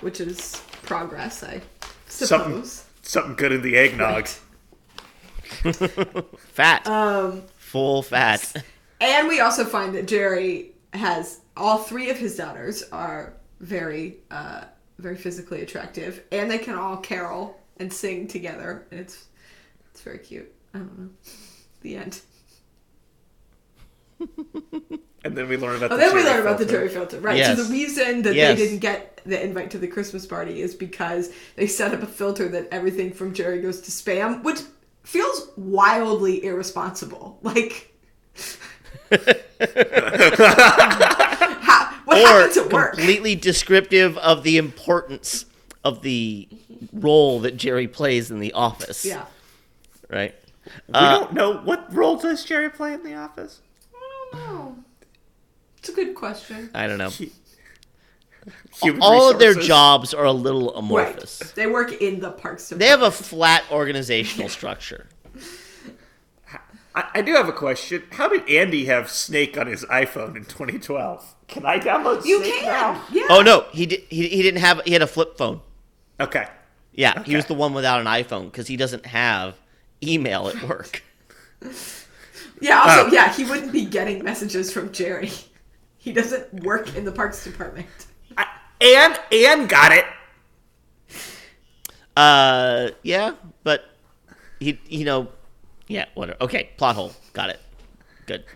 [0.01, 1.61] which is progress, I
[2.07, 2.85] Something, suppose.
[3.01, 4.27] something good in the eggnog.
[6.53, 6.87] Fat.
[6.87, 8.63] Um, Full fat.
[9.01, 14.65] and we also find that Jerry has all three of his daughters are very, uh,
[14.99, 19.25] very physically attractive, and they can all carol and sing together, and it's
[19.91, 20.51] it's very cute.
[20.73, 21.09] I don't know.
[21.81, 22.21] The end.
[25.25, 26.77] And then we learn about Oh, the then we Jerry learn about the filter.
[26.77, 27.35] Jerry filter, right?
[27.37, 27.57] Yes.
[27.57, 28.55] So the reason that Yes.
[28.59, 32.05] they didn't get the invite to the Christmas party is because they set up a
[32.05, 34.59] filter that everything from Jerry goes to spam, which
[35.03, 37.39] feels wildly irresponsible.
[37.41, 37.91] Like,
[40.65, 42.93] how, what or happens at work?
[42.93, 45.45] completely descriptive of the importance
[45.83, 46.47] of the
[46.93, 49.05] role that Jerry plays in the office.
[49.05, 49.25] Yeah.
[50.09, 50.35] Right?
[50.87, 53.61] We Uh, don't know what role does Jerry play in the office.
[54.33, 54.75] Oh,
[55.77, 56.69] it's a good question.
[56.73, 57.11] I don't know.
[58.83, 61.41] Human All of their jobs are a little amorphous.
[61.41, 61.55] Right.
[61.55, 62.69] They work in the parks.
[62.69, 65.07] They have a flat organizational structure.
[66.93, 68.03] I, I do have a question.
[68.11, 71.35] How did Andy have Snake on his iPhone in 2012?
[71.47, 72.65] Can I download You Snake can.
[72.65, 73.03] now?
[73.11, 73.25] Yeah.
[73.29, 75.61] Oh no, he did, he, he didn't have he had a flip phone.
[76.19, 76.47] Okay.
[76.93, 79.55] Yeah, he was the one without an iPhone because he doesn't have
[80.01, 81.03] email at work.
[82.61, 82.81] Yeah.
[82.81, 83.11] Also, Oh.
[83.11, 85.31] yeah, he wouldn't be getting messages from Jerry.
[85.97, 87.87] He doesn't work in the parks department.
[88.37, 88.45] I,
[88.79, 90.05] and and got it.
[92.15, 93.85] Uh, yeah, but
[94.59, 95.29] he, you know,
[95.87, 96.37] yeah, whatever.
[96.41, 97.13] Okay, plot hole.
[97.33, 97.59] Got it.
[98.27, 98.43] Good.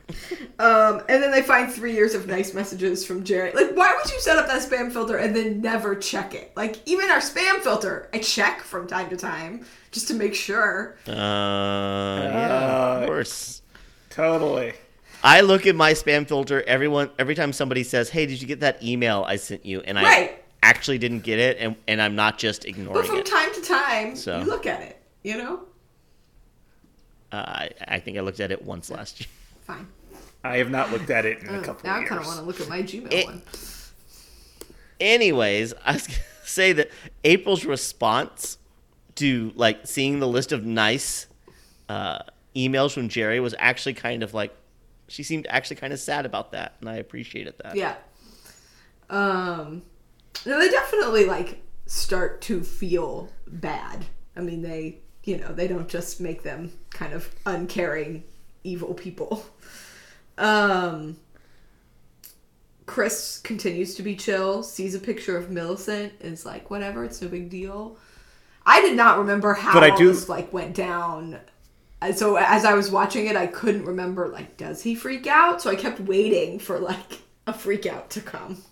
[0.60, 3.54] Um, and then they find three years of nice messages from Jerry.
[3.54, 6.52] Like, why would you set up that spam filter and then never check it?
[6.54, 10.98] Like, even our spam filter, I check from time to time just to make sure.
[11.08, 12.50] Uh, yeah,
[12.98, 13.62] Uh, of course.
[14.10, 14.74] Totally.
[15.24, 18.62] I look at my spam filter everyone every time somebody says, "Hey, did you get
[18.62, 20.44] that email I sent you?" and I Right.
[20.64, 22.94] actually didn't get it, and, and I'm not just ignoring it.
[23.02, 23.26] But from it.
[23.26, 24.40] time to time, So.
[24.40, 25.62] you look at it, you know?
[27.32, 29.28] Uh, I, I think I looked at it once last year.
[29.68, 29.88] Fine.
[30.44, 32.10] I have not looked at it in a Oh, couple now of I years.
[32.10, 33.42] kind of want to look at my Gmail It- one.
[35.00, 36.90] Anyways, I was gonna say that
[37.24, 38.58] April's response
[39.16, 41.28] to like seeing the list of nice
[41.90, 42.20] uh,
[42.56, 44.56] emails from Jerry was actually kind of like
[45.08, 47.76] she seemed actually kind of sad about that, and I appreciated that.
[47.76, 47.96] Yeah.
[49.10, 49.82] Um,
[50.46, 54.06] no, they definitely, like, start to feel bad.
[54.36, 58.24] I mean, they, you know, they don't just make them kind of uncaring,
[58.64, 59.46] evil people.
[60.38, 61.18] Um,
[62.86, 67.28] Chris continues to be chill, sees a picture of Millicent, is like, whatever, it's no
[67.28, 67.98] big deal.
[68.66, 71.40] I did not remember how But I do- this like went down
[72.14, 75.62] so as I was watching it, I couldn't remember like, does he freak out?
[75.62, 78.64] So I kept waiting for like a freak out to come.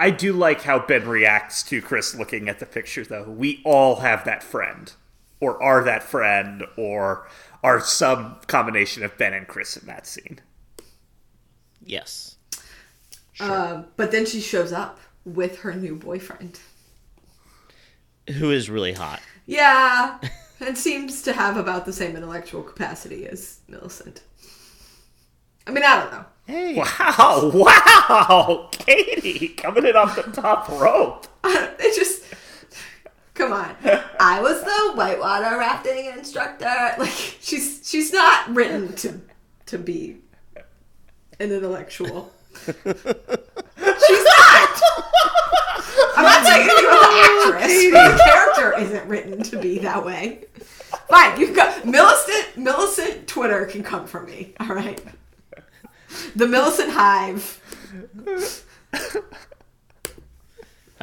[0.00, 3.30] I do like how Ben reacts to Chris looking at the picture, though.
[3.30, 4.92] We all have that friend,
[5.38, 7.28] or are that friend, or
[7.62, 10.40] are some combination of Ben and Chris in that scene.
[11.84, 12.36] Yes.
[13.38, 16.58] Uh, but then she shows up with her new boyfriend.
[18.38, 19.20] Who is really hot.
[19.46, 20.18] Yeah,
[20.62, 24.22] and seems to have about the same intellectual capacity as Millicent.
[25.66, 26.24] I mean, I don't know.
[26.46, 26.74] Hey.
[26.74, 31.26] Wow, wow, Katie coming in off the top rope.
[31.44, 32.24] it just
[33.34, 33.76] come on.
[34.18, 36.94] I was the whitewater rafting instructor.
[36.98, 39.20] Like she's she's not written to
[39.66, 40.18] to be
[41.38, 42.32] an intellectual.
[44.74, 46.16] she's not.
[46.16, 47.72] I'm not saying anything about the actress.
[47.92, 50.44] The character isn't written to be that way.
[51.08, 52.56] Fine, you've got Millicent.
[52.56, 54.54] Millicent Twitter can come for me.
[54.60, 55.02] All right.
[56.36, 57.60] The Millicent Hive.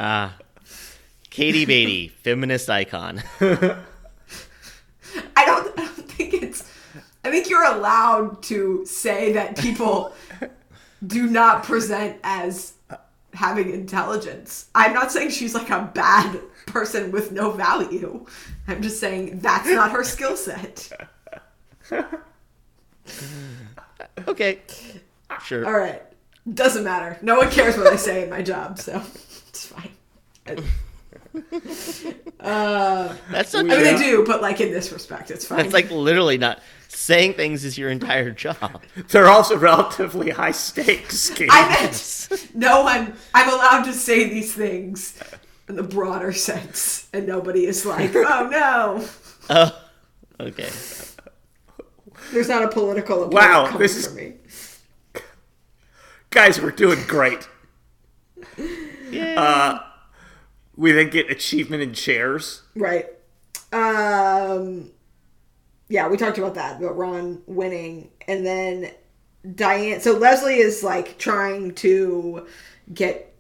[0.02, 0.38] Ah.
[1.30, 3.22] Katie Beatty, feminist icon.
[3.42, 3.80] I don't,
[5.36, 6.64] I don't think it's.
[7.26, 10.14] I think you're allowed to say that people
[11.06, 12.74] do not present as
[13.40, 14.68] having intelligence.
[14.76, 18.26] I'm not saying she's like a bad person with no value.
[18.68, 20.92] I'm just saying that's not her skill set.
[24.28, 24.60] okay.
[25.42, 25.66] Sure.
[25.66, 26.02] All right.
[26.54, 27.18] Doesn't matter.
[27.22, 29.02] No one cares what I say in my job, so
[29.48, 29.92] it's fine.
[32.40, 35.58] Uh, That's not I mean, they do, but like in this respect, it's fine.
[35.60, 38.82] That's like literally not saying things is your entire job.
[39.10, 41.50] They're also relatively high stakes, Katie.
[41.52, 43.14] I meant no one.
[43.34, 45.18] I'm allowed to say these things
[45.70, 49.08] in the broader sense, and nobody is like, "Oh no."
[49.50, 49.86] Oh.
[50.42, 50.70] Okay.
[52.32, 54.34] There's not a political Wow, this is- me.
[56.32, 57.48] Guys, we're doing great.
[59.10, 59.80] Yeah.
[60.76, 62.62] We then get achievement in chairs.
[62.76, 63.08] Right.
[63.74, 64.92] Um.
[65.90, 66.80] Yeah, we talked about that.
[66.80, 68.92] About Ron winning, and then
[69.56, 70.00] Diane.
[70.02, 72.48] So Leslie is like trying to
[72.94, 73.34] get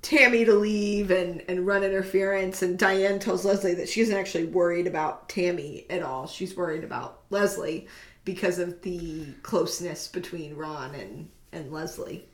[0.00, 4.46] Tammy to leave and and run interference, and Diane tells Leslie that she isn't actually
[4.46, 6.26] worried about Tammy at all.
[6.28, 7.88] She's worried about Leslie
[8.24, 12.26] because of the closeness between Ron and and Leslie.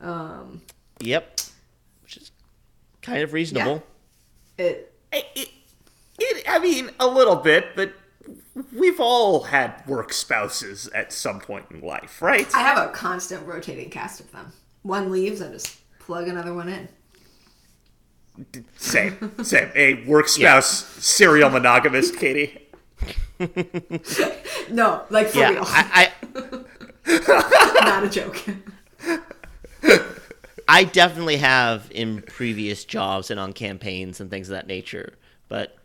[0.00, 0.60] Um.
[1.00, 1.40] Yep.
[2.02, 2.30] Which is
[3.00, 3.76] kind of reasonable.
[3.76, 3.88] It
[4.58, 4.92] It,
[5.34, 5.48] it,
[6.18, 7.92] it, I mean, a little bit, but
[8.72, 12.52] we've all had work spouses at some point in life, right?
[12.54, 14.52] I have a constant rotating cast of them.
[14.82, 16.88] One leaves, I just plug another one in.
[18.76, 19.70] Same, same.
[19.74, 22.62] A work spouse, serial monogamist, Katie.
[24.70, 25.50] No, like for Yeah.
[25.50, 28.42] real, I, I not a joke.
[30.66, 35.14] I definitely have in previous jobs and on campaigns and things of that nature,
[35.48, 35.75] but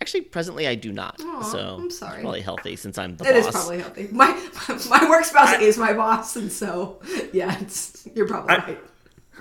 [0.00, 1.20] actually presently I do not.
[1.22, 2.14] Aw, so I'm sorry.
[2.14, 3.54] It's probably healthy since I'm the It is boss.
[3.54, 4.08] It is probably healthy.
[4.12, 7.00] My my work spouse is my boss, and so
[7.32, 8.78] yeah, it's you're probably I- right.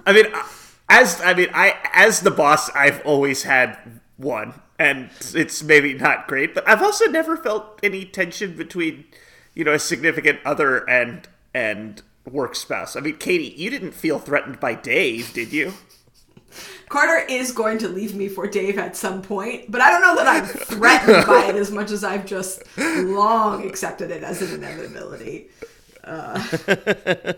[0.06, 0.26] I mean,
[0.88, 3.78] as I mean, I as the boss, I've always had
[4.17, 9.06] one, and it's maybe not great, but I've also never felt any tension between,
[9.54, 12.95] you know, a significant other and and work spouse.
[12.95, 15.74] I mean, Katie, you didn't feel threatened by Dave, did you?
[16.89, 20.15] Carter is going to leave me for Dave at some point, but I don't know
[20.15, 24.56] that I'm threatened by it as much as I've just long accepted it as an
[24.56, 25.49] inevitability.
[26.04, 26.43] Uh,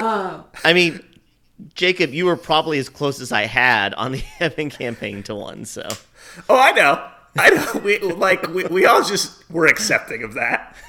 [0.00, 1.00] uh, I mean,
[1.74, 5.64] Jacob, you were probably as close as I had on the Evan campaign to one,
[5.64, 5.86] so
[6.48, 7.08] Oh, I know.
[7.44, 7.80] I know.
[7.80, 10.76] We like we, we all just were accepting of that.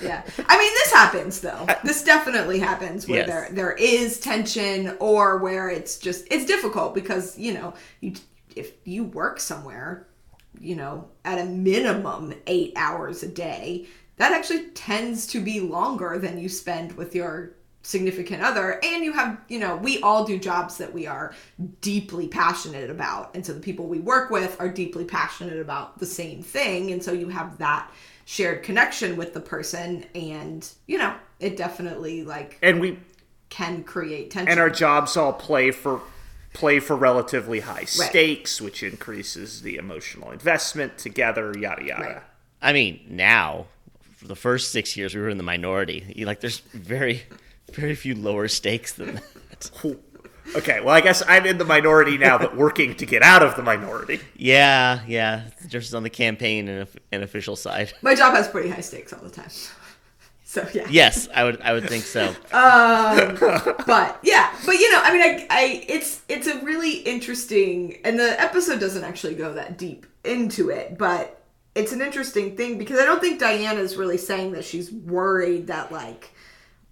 [0.00, 0.22] Yeah.
[0.48, 1.66] I mean, this happens though.
[1.84, 3.28] This definitely happens where Yes.
[3.28, 8.14] there there is tension or where it's just it's difficult because, you know, you
[8.54, 10.06] if you work somewhere,
[10.60, 16.18] you know, at a minimum 8 hours a day, that actually tends to be longer
[16.18, 20.38] than you spend with your significant other and you have you know we all do
[20.38, 21.34] jobs that we are
[21.80, 26.06] deeply passionate about and so the people we work with are deeply passionate about the
[26.06, 27.90] same thing and so you have that
[28.24, 32.98] shared connection with the person and you know it definitely like And we
[33.50, 36.00] can create tension and our jobs all play for
[36.54, 42.02] play for relatively high stakes, which increases the emotional investment together, yada yada.
[42.02, 42.22] Right.
[42.62, 43.66] I mean, now
[44.16, 46.24] for the first six years we were in the minority.
[46.24, 47.24] Like, there's very,
[47.74, 49.70] very few lower stakes than that.
[50.54, 53.56] Okay, well, I guess I'm in the minority now, but working to get out of
[53.56, 54.20] the minority.
[54.36, 55.44] Yeah, yeah.
[55.66, 57.94] Just on the campaign and, and official side.
[58.02, 59.48] My job has pretty high stakes all the time.
[60.46, 60.86] So yeah.
[60.88, 61.60] Yes, I would.
[61.62, 62.28] I would think so.
[62.52, 63.36] Um,
[63.86, 68.20] but yeah, but you know, I mean, I, I, it's it's a really interesting, and
[68.20, 71.42] the episode doesn't actually go that deep into it, but
[71.74, 75.90] it's an interesting thing because I don't think Diana's really saying that she's worried that
[75.90, 76.30] like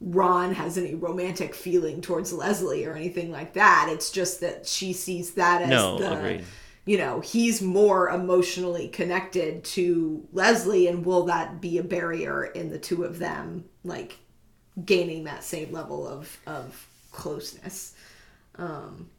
[0.05, 3.88] Ron has any romantic feeling towards Leslie or anything like that.
[3.90, 6.44] It's just that she sees that as No, the agreed.
[6.84, 12.70] you know, he's more emotionally connected to Leslie and will that be a barrier in
[12.70, 14.18] the two of them like
[14.84, 17.94] gaining that same level of of closeness.
[18.57, 19.11] Um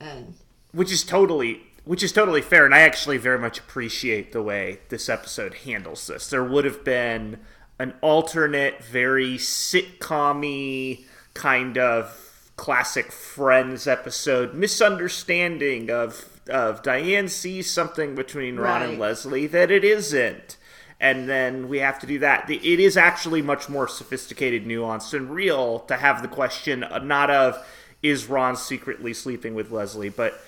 [0.00, 0.34] and
[0.72, 4.80] which is totally which is totally fair and i actually very much appreciate the way
[4.88, 7.38] this episode handles this there would have been
[7.80, 11.04] an alternate very sitcommy
[11.34, 19.46] kind of classic friends episode misunderstanding of of diane sees something between ron and leslie
[19.46, 20.58] that it isn't
[21.00, 22.48] and then we have to do that.
[22.50, 27.30] It is actually much more sophisticated, nuanced, and real to have the question uh, not
[27.30, 27.66] of
[28.02, 30.38] is Ron secretly sleeping with Leslie, but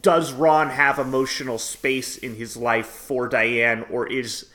[0.00, 4.48] does Ron have emotional space in his life for Diane, or is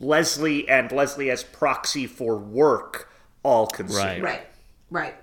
[0.00, 3.98] Leslie and Leslie as proxy for work all consumed?
[3.98, 4.22] Right.
[4.22, 4.46] right.
[4.90, 5.14] Right.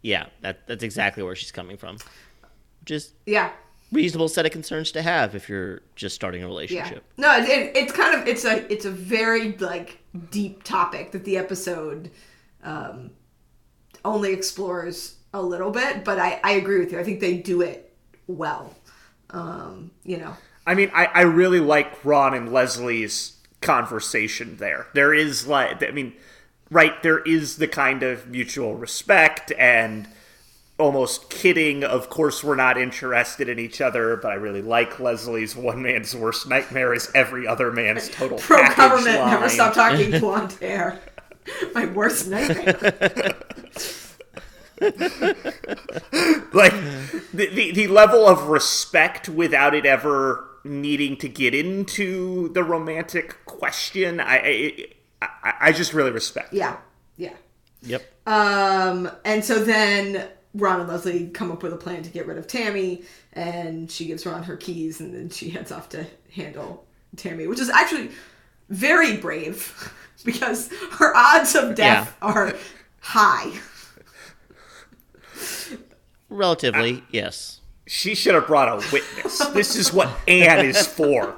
[0.00, 1.98] Yeah, that that's exactly where she's coming from.
[2.84, 3.50] Just Yeah.
[3.92, 6.48] reasonable set of concerns to have if you're just starting a Yeah.
[6.48, 7.04] relationship.
[7.18, 9.98] No, it, it, it's kind of it's a it's a very like
[10.30, 12.10] deep topic that the episode
[12.64, 13.10] um,
[14.04, 16.98] only explores a little bit, but I I agree with you.
[16.98, 17.94] I think they do it
[18.26, 18.74] well.
[19.30, 20.36] Um, you know.
[20.66, 24.88] I mean, I, I really like Ron and Leslie's conversation there.
[24.94, 26.12] There is like, I mean,
[26.70, 30.08] right, there is the kind of mutual respect and
[30.78, 31.84] almost kidding.
[31.84, 36.14] Of course, we're not interested in each other, but I really like Leslie's one man's
[36.14, 39.30] worst nightmare is every other man's total Pro government, line.
[39.30, 41.00] never stop talking blonde hair.
[41.74, 43.34] My worst nightmare.
[46.52, 46.72] like
[47.32, 53.44] the, the the level of respect without it ever needing to get into the romantic
[53.46, 54.20] question.
[54.20, 54.36] I
[55.20, 56.52] I, I, I just really respect.
[56.52, 56.76] Yeah,
[57.16, 57.34] yeah.
[57.82, 58.02] Yep.
[58.26, 62.38] Um, and so then Ron and Leslie come up with a plan to get rid
[62.38, 63.02] of Tammy,
[63.32, 66.84] and she gives Ron her keys, and then she heads off to handle
[67.16, 68.10] Tammy, which is actually
[68.68, 69.92] very brave
[70.24, 72.54] because her odds of death are
[73.00, 73.52] high.
[76.28, 77.61] Relatively, yes.
[77.92, 79.38] She should have brought a witness.
[79.48, 81.36] this is what Ann is for.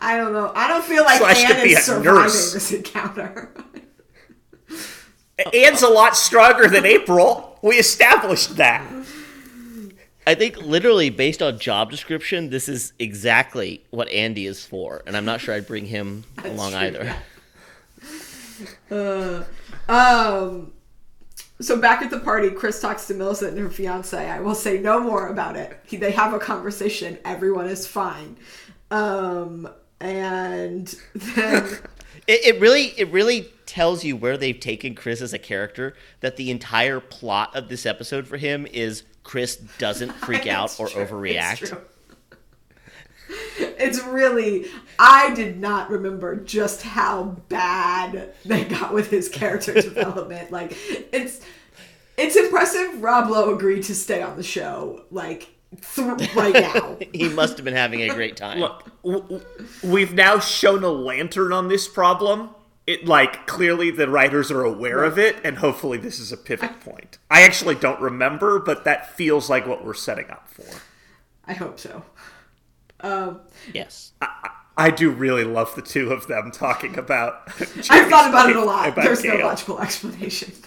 [0.00, 0.52] I don't know.
[0.56, 2.52] I don't feel like Slash Ann is a surviving nurse.
[2.52, 3.48] this encounter.
[5.54, 7.60] Ann's a lot stronger than April.
[7.62, 8.84] We established that.
[10.26, 15.16] I think literally based on job description, this is exactly what Andy is for, and
[15.16, 17.16] I'm not sure I'd bring him along true, either.
[18.90, 19.44] yeah.
[19.88, 20.72] Um,
[21.60, 24.28] so back at the party, Chris talks to Millicent and her fiance.
[24.28, 25.78] I will say no more about it.
[25.86, 27.18] He, they have a conversation.
[27.24, 28.36] Everyone is fine.
[28.90, 29.68] Um,
[30.00, 31.78] and then
[32.26, 35.94] It, it really, it really tells you where they've taken Chris as a character.
[36.20, 40.88] That the entire plot of this episode for him is Chris doesn't freak out or
[40.88, 41.04] true.
[41.04, 41.82] Overreact.
[43.56, 43.74] True.
[43.78, 44.66] It's really,
[44.98, 50.50] I did not remember just how bad they got with his character development.
[50.50, 50.72] Like,
[51.12, 51.40] it's
[52.16, 53.02] it's impressive.
[53.02, 55.48] Rob Lowe agreed to stay on the show, like
[55.94, 56.98] th- right now.
[57.12, 58.60] He must have been having a great time.
[58.60, 59.42] Look, w- w-
[59.82, 62.50] we've now shown a lantern on this problem.
[62.86, 66.80] It like clearly the writers are aware of it, and hopefully this is a pivot
[66.80, 67.18] point.
[67.30, 70.64] I actually don't remember, but that feels like what we're setting up for.
[71.46, 72.02] I hope so.
[73.02, 73.40] Um,
[73.72, 74.12] yes.
[74.76, 77.42] I do really love the two of them talking about.
[77.90, 78.88] I've thought about it a lot.
[78.88, 80.52] about There's no logical explanation.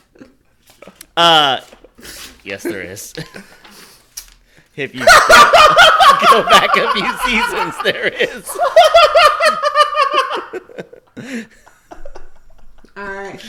[1.15, 1.61] Uh,
[2.43, 3.13] yes, there is.
[4.75, 8.49] if you go back a few seasons, there is.
[12.97, 13.39] All right.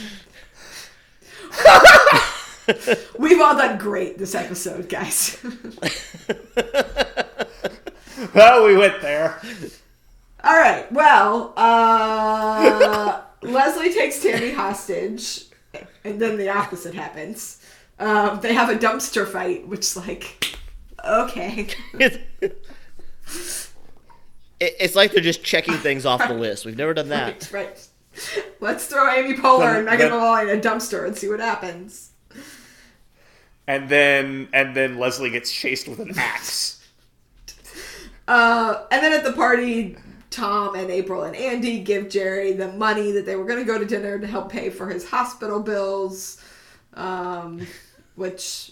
[3.17, 5.43] We've all done great this episode, guys.
[8.35, 9.39] Oh, we went there.
[10.43, 10.91] All right.
[10.91, 15.45] Well, uh, Leslie takes Tammy hostage,
[16.03, 17.61] and then the opposite happens.
[17.97, 20.57] Um, they have a dumpster fight, which, like,
[21.07, 21.67] okay.
[24.59, 26.65] It's, like they're just checking things off the list.
[26.65, 27.51] We've never done that.
[27.51, 27.91] Right, right.
[28.61, 32.11] Let's throw Amy Poehler and Megan then- Mullally in a dumpster and see what happens.
[33.67, 36.81] and then and then Leslie gets chased with an axe.
[38.27, 39.97] Uh, and then at the party,
[40.29, 43.77] Tom and April and Andy give Jerry the money that they were going to go
[43.77, 46.41] to dinner to help pay for his hospital bills,
[46.93, 47.65] um,
[48.15, 48.71] which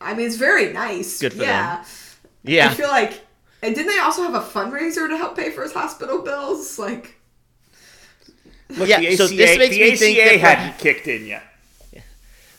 [0.00, 1.20] I mean, it's very nice.
[1.20, 1.76] Good for yeah.
[1.76, 1.84] them.
[2.44, 2.68] Yeah.
[2.68, 3.24] I feel like,
[3.62, 6.78] and didn't they also have a fundraiser to help pay for his hospital bills?
[6.78, 7.16] Like,
[8.70, 11.06] Look, Yeah, the ACA, so this makes the me ACA think that they hadn't kicked
[11.06, 11.42] in yet.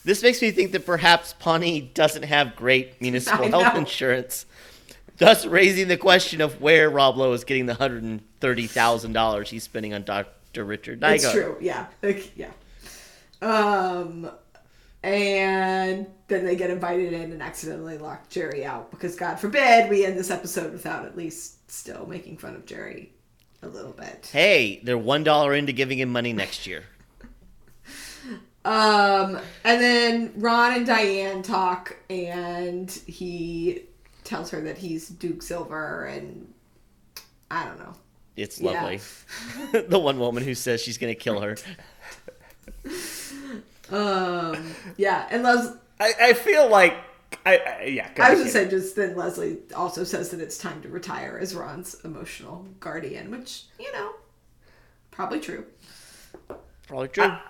[0.03, 3.81] This makes me think that perhaps Pawnee doesn't have great municipal I health know.
[3.81, 4.45] insurance,
[5.17, 9.13] thus raising the question of where Rob Lowe is getting the hundred and thirty thousand
[9.13, 11.15] dollars he's spending on Doctor Richard Nygard.
[11.15, 11.57] it's true.
[11.59, 11.87] Yeah.
[12.01, 12.51] Like, yeah.
[13.41, 14.29] Um,
[15.03, 20.05] and then they get invited in and accidentally lock Jerry out because, God forbid, we
[20.05, 23.13] end this episode without at least still making fun of Jerry
[23.61, 24.29] a little bit.
[24.31, 26.83] Hey, they're one dollar into giving him money next year.
[28.65, 33.83] Um, and then Ron and Diane talk, and he
[34.27, 36.53] tells her that he's Duke Silver, and
[37.49, 37.93] I don't know.
[38.35, 38.83] It's Yeah.
[38.83, 38.99] lovely.
[39.87, 41.55] the one woman who says she's gonna kill her.
[43.89, 45.73] Um, yeah, and Les.
[45.99, 46.95] I, I feel like
[47.45, 48.13] I, I yeah.
[48.13, 48.43] go I was ahead.
[48.43, 52.67] just saying, just then Leslie also says that it's time to retire as Ron's emotional
[52.79, 54.11] guardian, which you know,
[55.11, 55.65] probably true.
[56.87, 57.23] Probably true.
[57.23, 57.41] I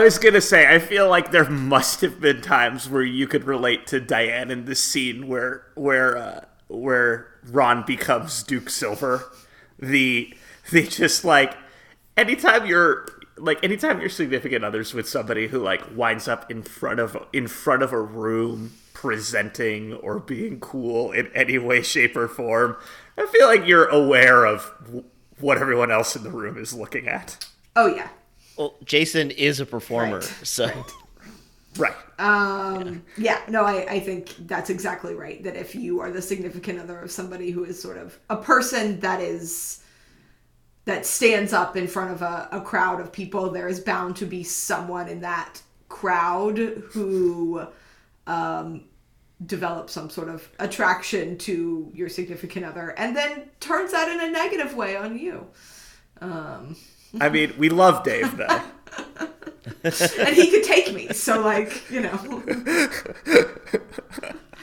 [0.00, 3.86] was gonna say, I feel like there must have been times where you could relate
[3.88, 9.24] to Diane in this scene where where uh, where Ron becomes Duke Silver.
[9.78, 10.34] The
[10.70, 11.56] the just like
[12.18, 17.00] anytime you're like anytime you're significant others with somebody who like winds up in front
[17.00, 22.28] of in front of a room presenting or being cool in any way, shape, or
[22.28, 22.76] form,
[23.16, 25.04] I feel like you're aware of
[25.38, 27.46] what everyone else in the room is looking at.
[27.76, 28.08] Oh yeah.
[28.58, 30.70] Well, Jason is a performer, Right, so
[31.78, 31.94] Right.
[32.18, 35.42] Um, yeah, no, I, I think that's exactly right.
[35.44, 38.98] That if you are the significant other of somebody who is sort of a person
[39.00, 39.82] that is
[40.86, 44.26] that stands up in front of a, a crowd of people, there is bound to
[44.26, 47.64] be someone in that crowd who
[48.26, 48.84] um,
[49.44, 54.32] develops some sort of attraction to your significant other, and then turns that in a
[54.32, 55.46] negative way on you.
[56.20, 56.74] Um,
[57.20, 58.46] I mean, we love Dave though.
[59.84, 62.42] and he could take me, so like you know,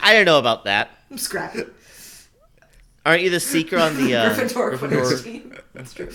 [0.01, 0.89] I don't know about that.
[1.09, 1.63] I'm scrappy.
[3.05, 5.53] Aren't you the seeker on the uh, Gryffindor Quidditch team.
[5.73, 6.09] That's true.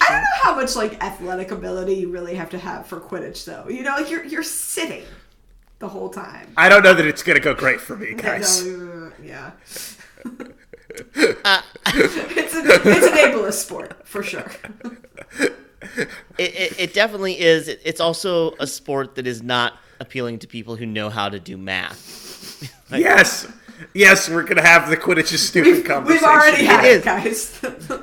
[0.00, 3.44] I don't know how much like athletic ability you really have to have for Quidditch,
[3.44, 3.68] though.
[3.68, 5.04] You know, like you're you're sitting
[5.80, 6.48] the whole time.
[6.56, 8.64] I don't know that it's gonna go great for me, guys.
[8.64, 9.50] No, yeah.
[11.14, 14.50] it's an it's an ableist sport for sure.
[15.82, 16.08] It,
[16.38, 17.68] it, it definitely is.
[17.68, 21.38] It, it's also a sport that is not appealing to people who know how to
[21.40, 22.18] do math.
[22.92, 23.46] Yes,
[23.94, 26.22] yes, we're gonna have the Quidditch is stupid We've, conversation.
[26.28, 27.04] we've already had It it, is.
[27.04, 27.60] guys.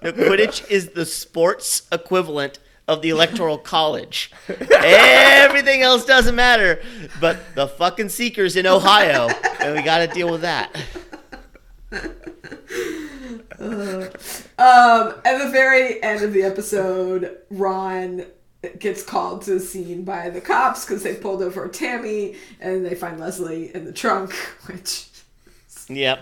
[0.00, 4.30] No, Quidditch is the sports equivalent of the Electoral College.
[4.48, 6.80] Everything else doesn't matter,
[7.20, 9.26] but the fucking Seekers in Ohio,
[9.60, 10.70] and we got to deal with that.
[13.58, 18.26] Um, at the very end of the episode, Ron
[18.78, 22.94] gets called to the scene by the cops because they pulled over Tammy and they
[22.94, 24.32] find Leslie in the trunk,
[24.66, 25.08] which,
[25.88, 26.20] Yep.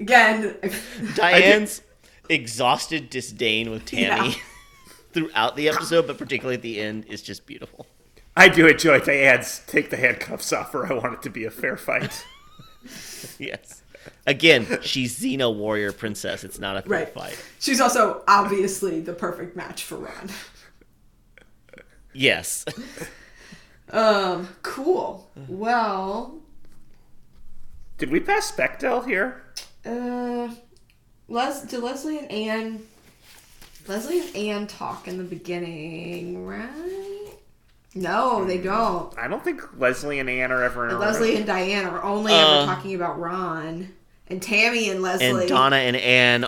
[0.00, 0.56] again,
[1.14, 1.82] Diane's
[2.28, 4.34] exhausted disdain with Tammy Yeah.
[5.12, 7.86] throughout the episode, but particularly at the end, is just beautiful.
[8.34, 11.50] I do enjoy Diane's take the handcuffs off, or I want it to be a
[11.50, 12.24] fair fight.
[13.38, 13.81] Yes.
[14.26, 16.44] Again, she's Xena warrior princess.
[16.44, 17.12] It's not a fair Right.
[17.14, 17.44] fight.
[17.58, 20.30] she's also obviously the perfect match for Ron.
[22.12, 22.64] Yes.
[23.90, 25.28] Um, cool.
[25.48, 26.38] Well,
[27.98, 29.42] Did we pass Bechdel here?
[29.86, 30.54] uh,
[31.28, 32.82] Les, did Leslie and Ann,
[33.88, 37.32] Leslie and Ann talk in the beginning, right?
[37.94, 39.16] No, they don't.
[39.18, 41.12] I don't think Leslie and Ann are ever in a And room.
[41.12, 43.92] Leslie and Diane are only Uh, ever talking about Ron.
[44.32, 45.26] And Tammy and Leslie.
[45.26, 46.46] And Donna and Ann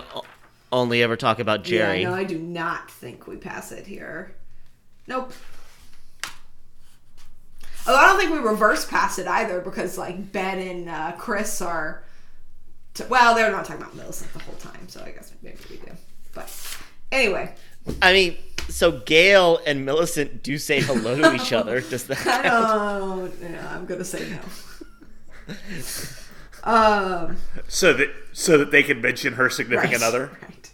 [0.71, 2.01] only ever talk about Jerry.
[2.01, 4.33] Yeah, no, I do not think we pass it here.
[5.07, 5.31] Nope.
[7.85, 11.61] Although I don't think we reverse pass it either because like Ben and uh, Chris
[11.61, 12.03] are.
[12.95, 15.75] T- well, they're not talking about Millicent the whole time, so I guess maybe we
[15.77, 15.91] do.
[16.33, 16.51] But
[17.11, 17.53] anyway,
[18.01, 21.81] I mean, so Gayle and Millicent do say hello to each other.
[21.81, 23.31] Does that I don't.
[23.43, 24.27] Yeah, I'm gonna say
[25.47, 25.53] no.
[26.65, 27.37] um.
[27.67, 30.31] so that so that they can mention her significant right, other.
[30.41, 30.71] Right.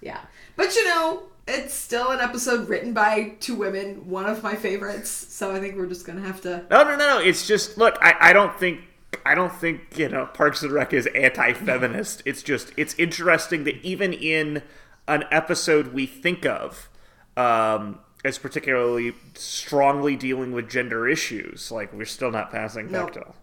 [0.00, 0.20] Yeah,
[0.56, 5.10] but you know, it's still an episode written by two women, one of my favorites.
[5.10, 6.64] So I think we're just gonna have to.
[6.70, 7.18] No, no, no, no.
[7.18, 7.96] It's just look.
[8.00, 8.80] I, I don't think
[9.24, 12.22] I don't think you know Parks and Rec is anti-feminist.
[12.24, 14.62] It's just it's interesting that even in
[15.08, 16.88] an episode we think of
[17.36, 23.34] um, as particularly strongly dealing with gender issues, like we're still not passing Nope.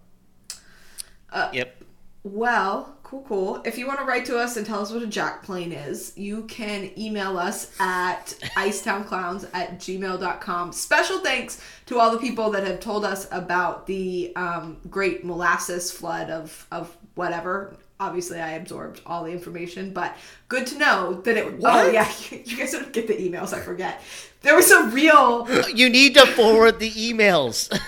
[1.32, 1.54] Bechdel.
[1.54, 1.84] Yep.
[2.24, 3.62] Well, cool, cool.
[3.66, 6.14] If you want to write to us and tell us what a jack plane is,
[6.16, 10.72] you can email us at icetownclowns at gmail.com.
[10.72, 15.92] Special thanks to all the people that have told us about the um, great molasses
[15.92, 17.76] flood of, of whatever.
[18.02, 21.46] Obviously, I absorbed all the information, but good to know that it.
[21.46, 21.94] Oh, What?
[21.94, 22.12] yeah.
[22.32, 24.02] You guys don't get the emails, I forget.
[24.42, 25.48] There was a real.
[25.70, 27.70] You need to forward the emails.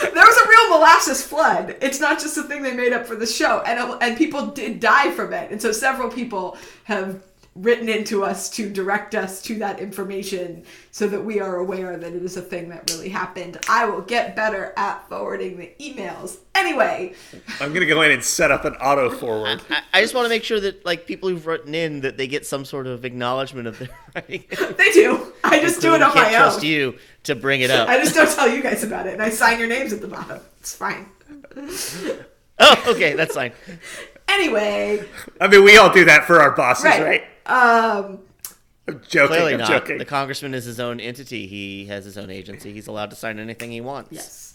[0.00, 1.76] There was a real molasses flood.
[1.80, 4.46] It's not just a thing they made up for the show, and it, and people
[4.48, 5.52] did die from it.
[5.52, 7.22] And so several people have
[7.56, 12.12] written into us to direct us to that information so that we are aware that
[12.12, 13.58] it is a thing that really happened.
[13.68, 16.38] I will get better at forwarding the emails.
[16.54, 17.14] Anyway,
[17.60, 19.60] I'm gonna go in and set up an auto forward.
[19.68, 22.28] I, I just want to make sure that like people who've written in that they
[22.28, 24.44] get some sort of acknowledgement of their writing.
[24.50, 25.32] they do.
[25.42, 27.88] I just do it on can't my trust you to bring it up.
[27.88, 30.08] I just don't tell you guys about it, and I sign your names at the
[30.08, 30.40] bottom.
[30.60, 31.06] It's fine.
[32.62, 33.52] Oh, okay, that's fine.
[34.28, 35.04] Anyway,
[35.40, 37.02] I mean, we all do that for our bosses, right?
[37.02, 37.24] right.
[37.50, 38.20] Um,
[38.88, 39.28] I'm joking.
[39.28, 39.68] Clearly I'm not.
[39.68, 39.98] joking.
[39.98, 41.46] The congressman is his own entity.
[41.46, 42.72] He has his own agency.
[42.72, 44.12] He's allowed to sign anything he wants.
[44.12, 44.46] yes.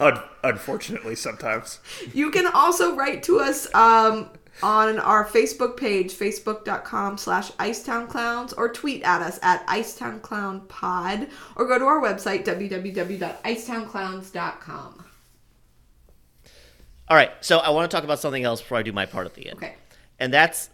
[0.00, 1.80] Un- unfortunately, sometimes.
[2.12, 4.28] You can also write to us um,
[4.62, 11.78] on our Facebook page, facebook.com slash icetownclowns, or tweet at us at icetownclownpod, or go
[11.78, 15.04] to our website, www.icetownclowns.com.
[17.10, 19.26] All right, so I want to talk about something else before I do my part
[19.26, 19.56] at the end.
[19.56, 19.74] Okay.
[20.18, 20.68] And that's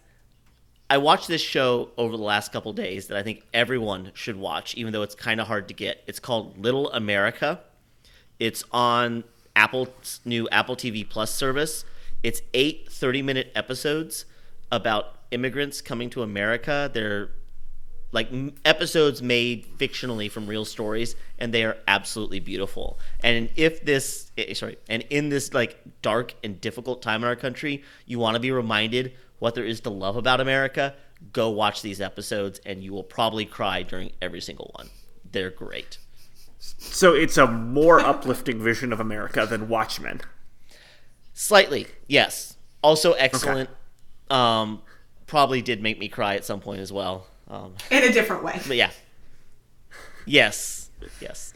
[0.91, 4.75] I watched this show over the last couple days that I think everyone should watch,
[4.75, 6.03] even though it's kind of hard to get.
[6.07, 7.61] It's called Little America.
[8.39, 9.25] It's on
[9.57, 11.85] Apple's new Apple TV Plus service.
[12.23, 14.27] It's eight 30 minute episodes
[14.71, 16.91] about immigrants coming to America.
[16.93, 17.31] They're
[18.15, 18.29] like
[18.65, 24.55] episodes made fictionally from real stories and they are absolutely beautiful and if this eh,
[24.55, 28.41] sorry and in this like dark and difficult time in our country you want to
[28.41, 30.95] be reminded what there is to love about america
[31.33, 34.89] go watch these episodes and you will probably cry during every single one
[35.33, 35.99] they're great
[36.59, 40.21] So it's a more uplifting vision of America than Watchmen.
[41.33, 43.71] slightly yes also excellent
[44.31, 44.81] um
[45.27, 48.61] probably did make me cry at some point as well um In a different way.
[48.67, 48.91] But yeah.
[50.27, 50.91] Yes.
[51.21, 51.53] Yes.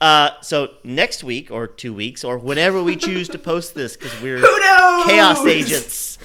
[0.00, 4.20] Uh, so next week or two weeks or whenever we choose to post this, because
[4.22, 4.38] we're
[5.08, 6.18] chaos agents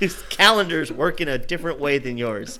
[0.00, 2.58] whose calendars work in a different way than yours.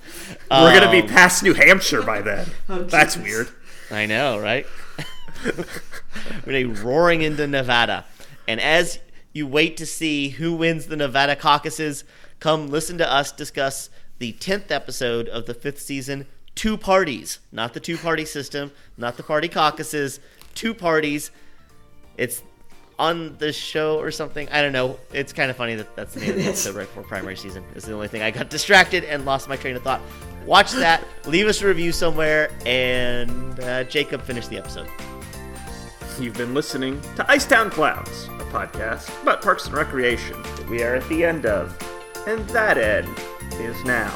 [0.51, 2.47] We're gonna be Um, past New Hampshire by then.
[2.69, 3.29] Oh, That's Jesus.
[3.31, 3.49] weird.
[3.91, 4.67] I know, right?
[5.45, 5.53] We're
[6.45, 8.05] gonna be roaring into Nevada,
[8.47, 8.99] and as
[9.33, 12.05] you wait to see who wins the Nevada caucuses,
[12.41, 16.27] come listen to us discuss the tenth episode of the fifth season.
[16.55, 20.21] Two parties, not the two-party system, not the party caucuses.
[20.55, 21.31] Two parties.
[22.19, 22.43] It's
[23.01, 24.47] on the show or something.
[24.51, 24.99] I don't know.
[25.13, 27.65] It's kind of funny that that's the name of the episode right before primary season.
[27.75, 30.03] Is the only thing I got distracted and lost my train of thought.
[30.45, 31.03] Watch that.
[31.25, 34.89] leave us a review somewhere, and uh, Jacob finish the episode.
[36.19, 40.95] You've been listening to Icetown Clowns, a podcast about parks and recreation that we are
[40.95, 41.77] at the end of.
[42.27, 43.09] And that end
[43.55, 44.11] is now.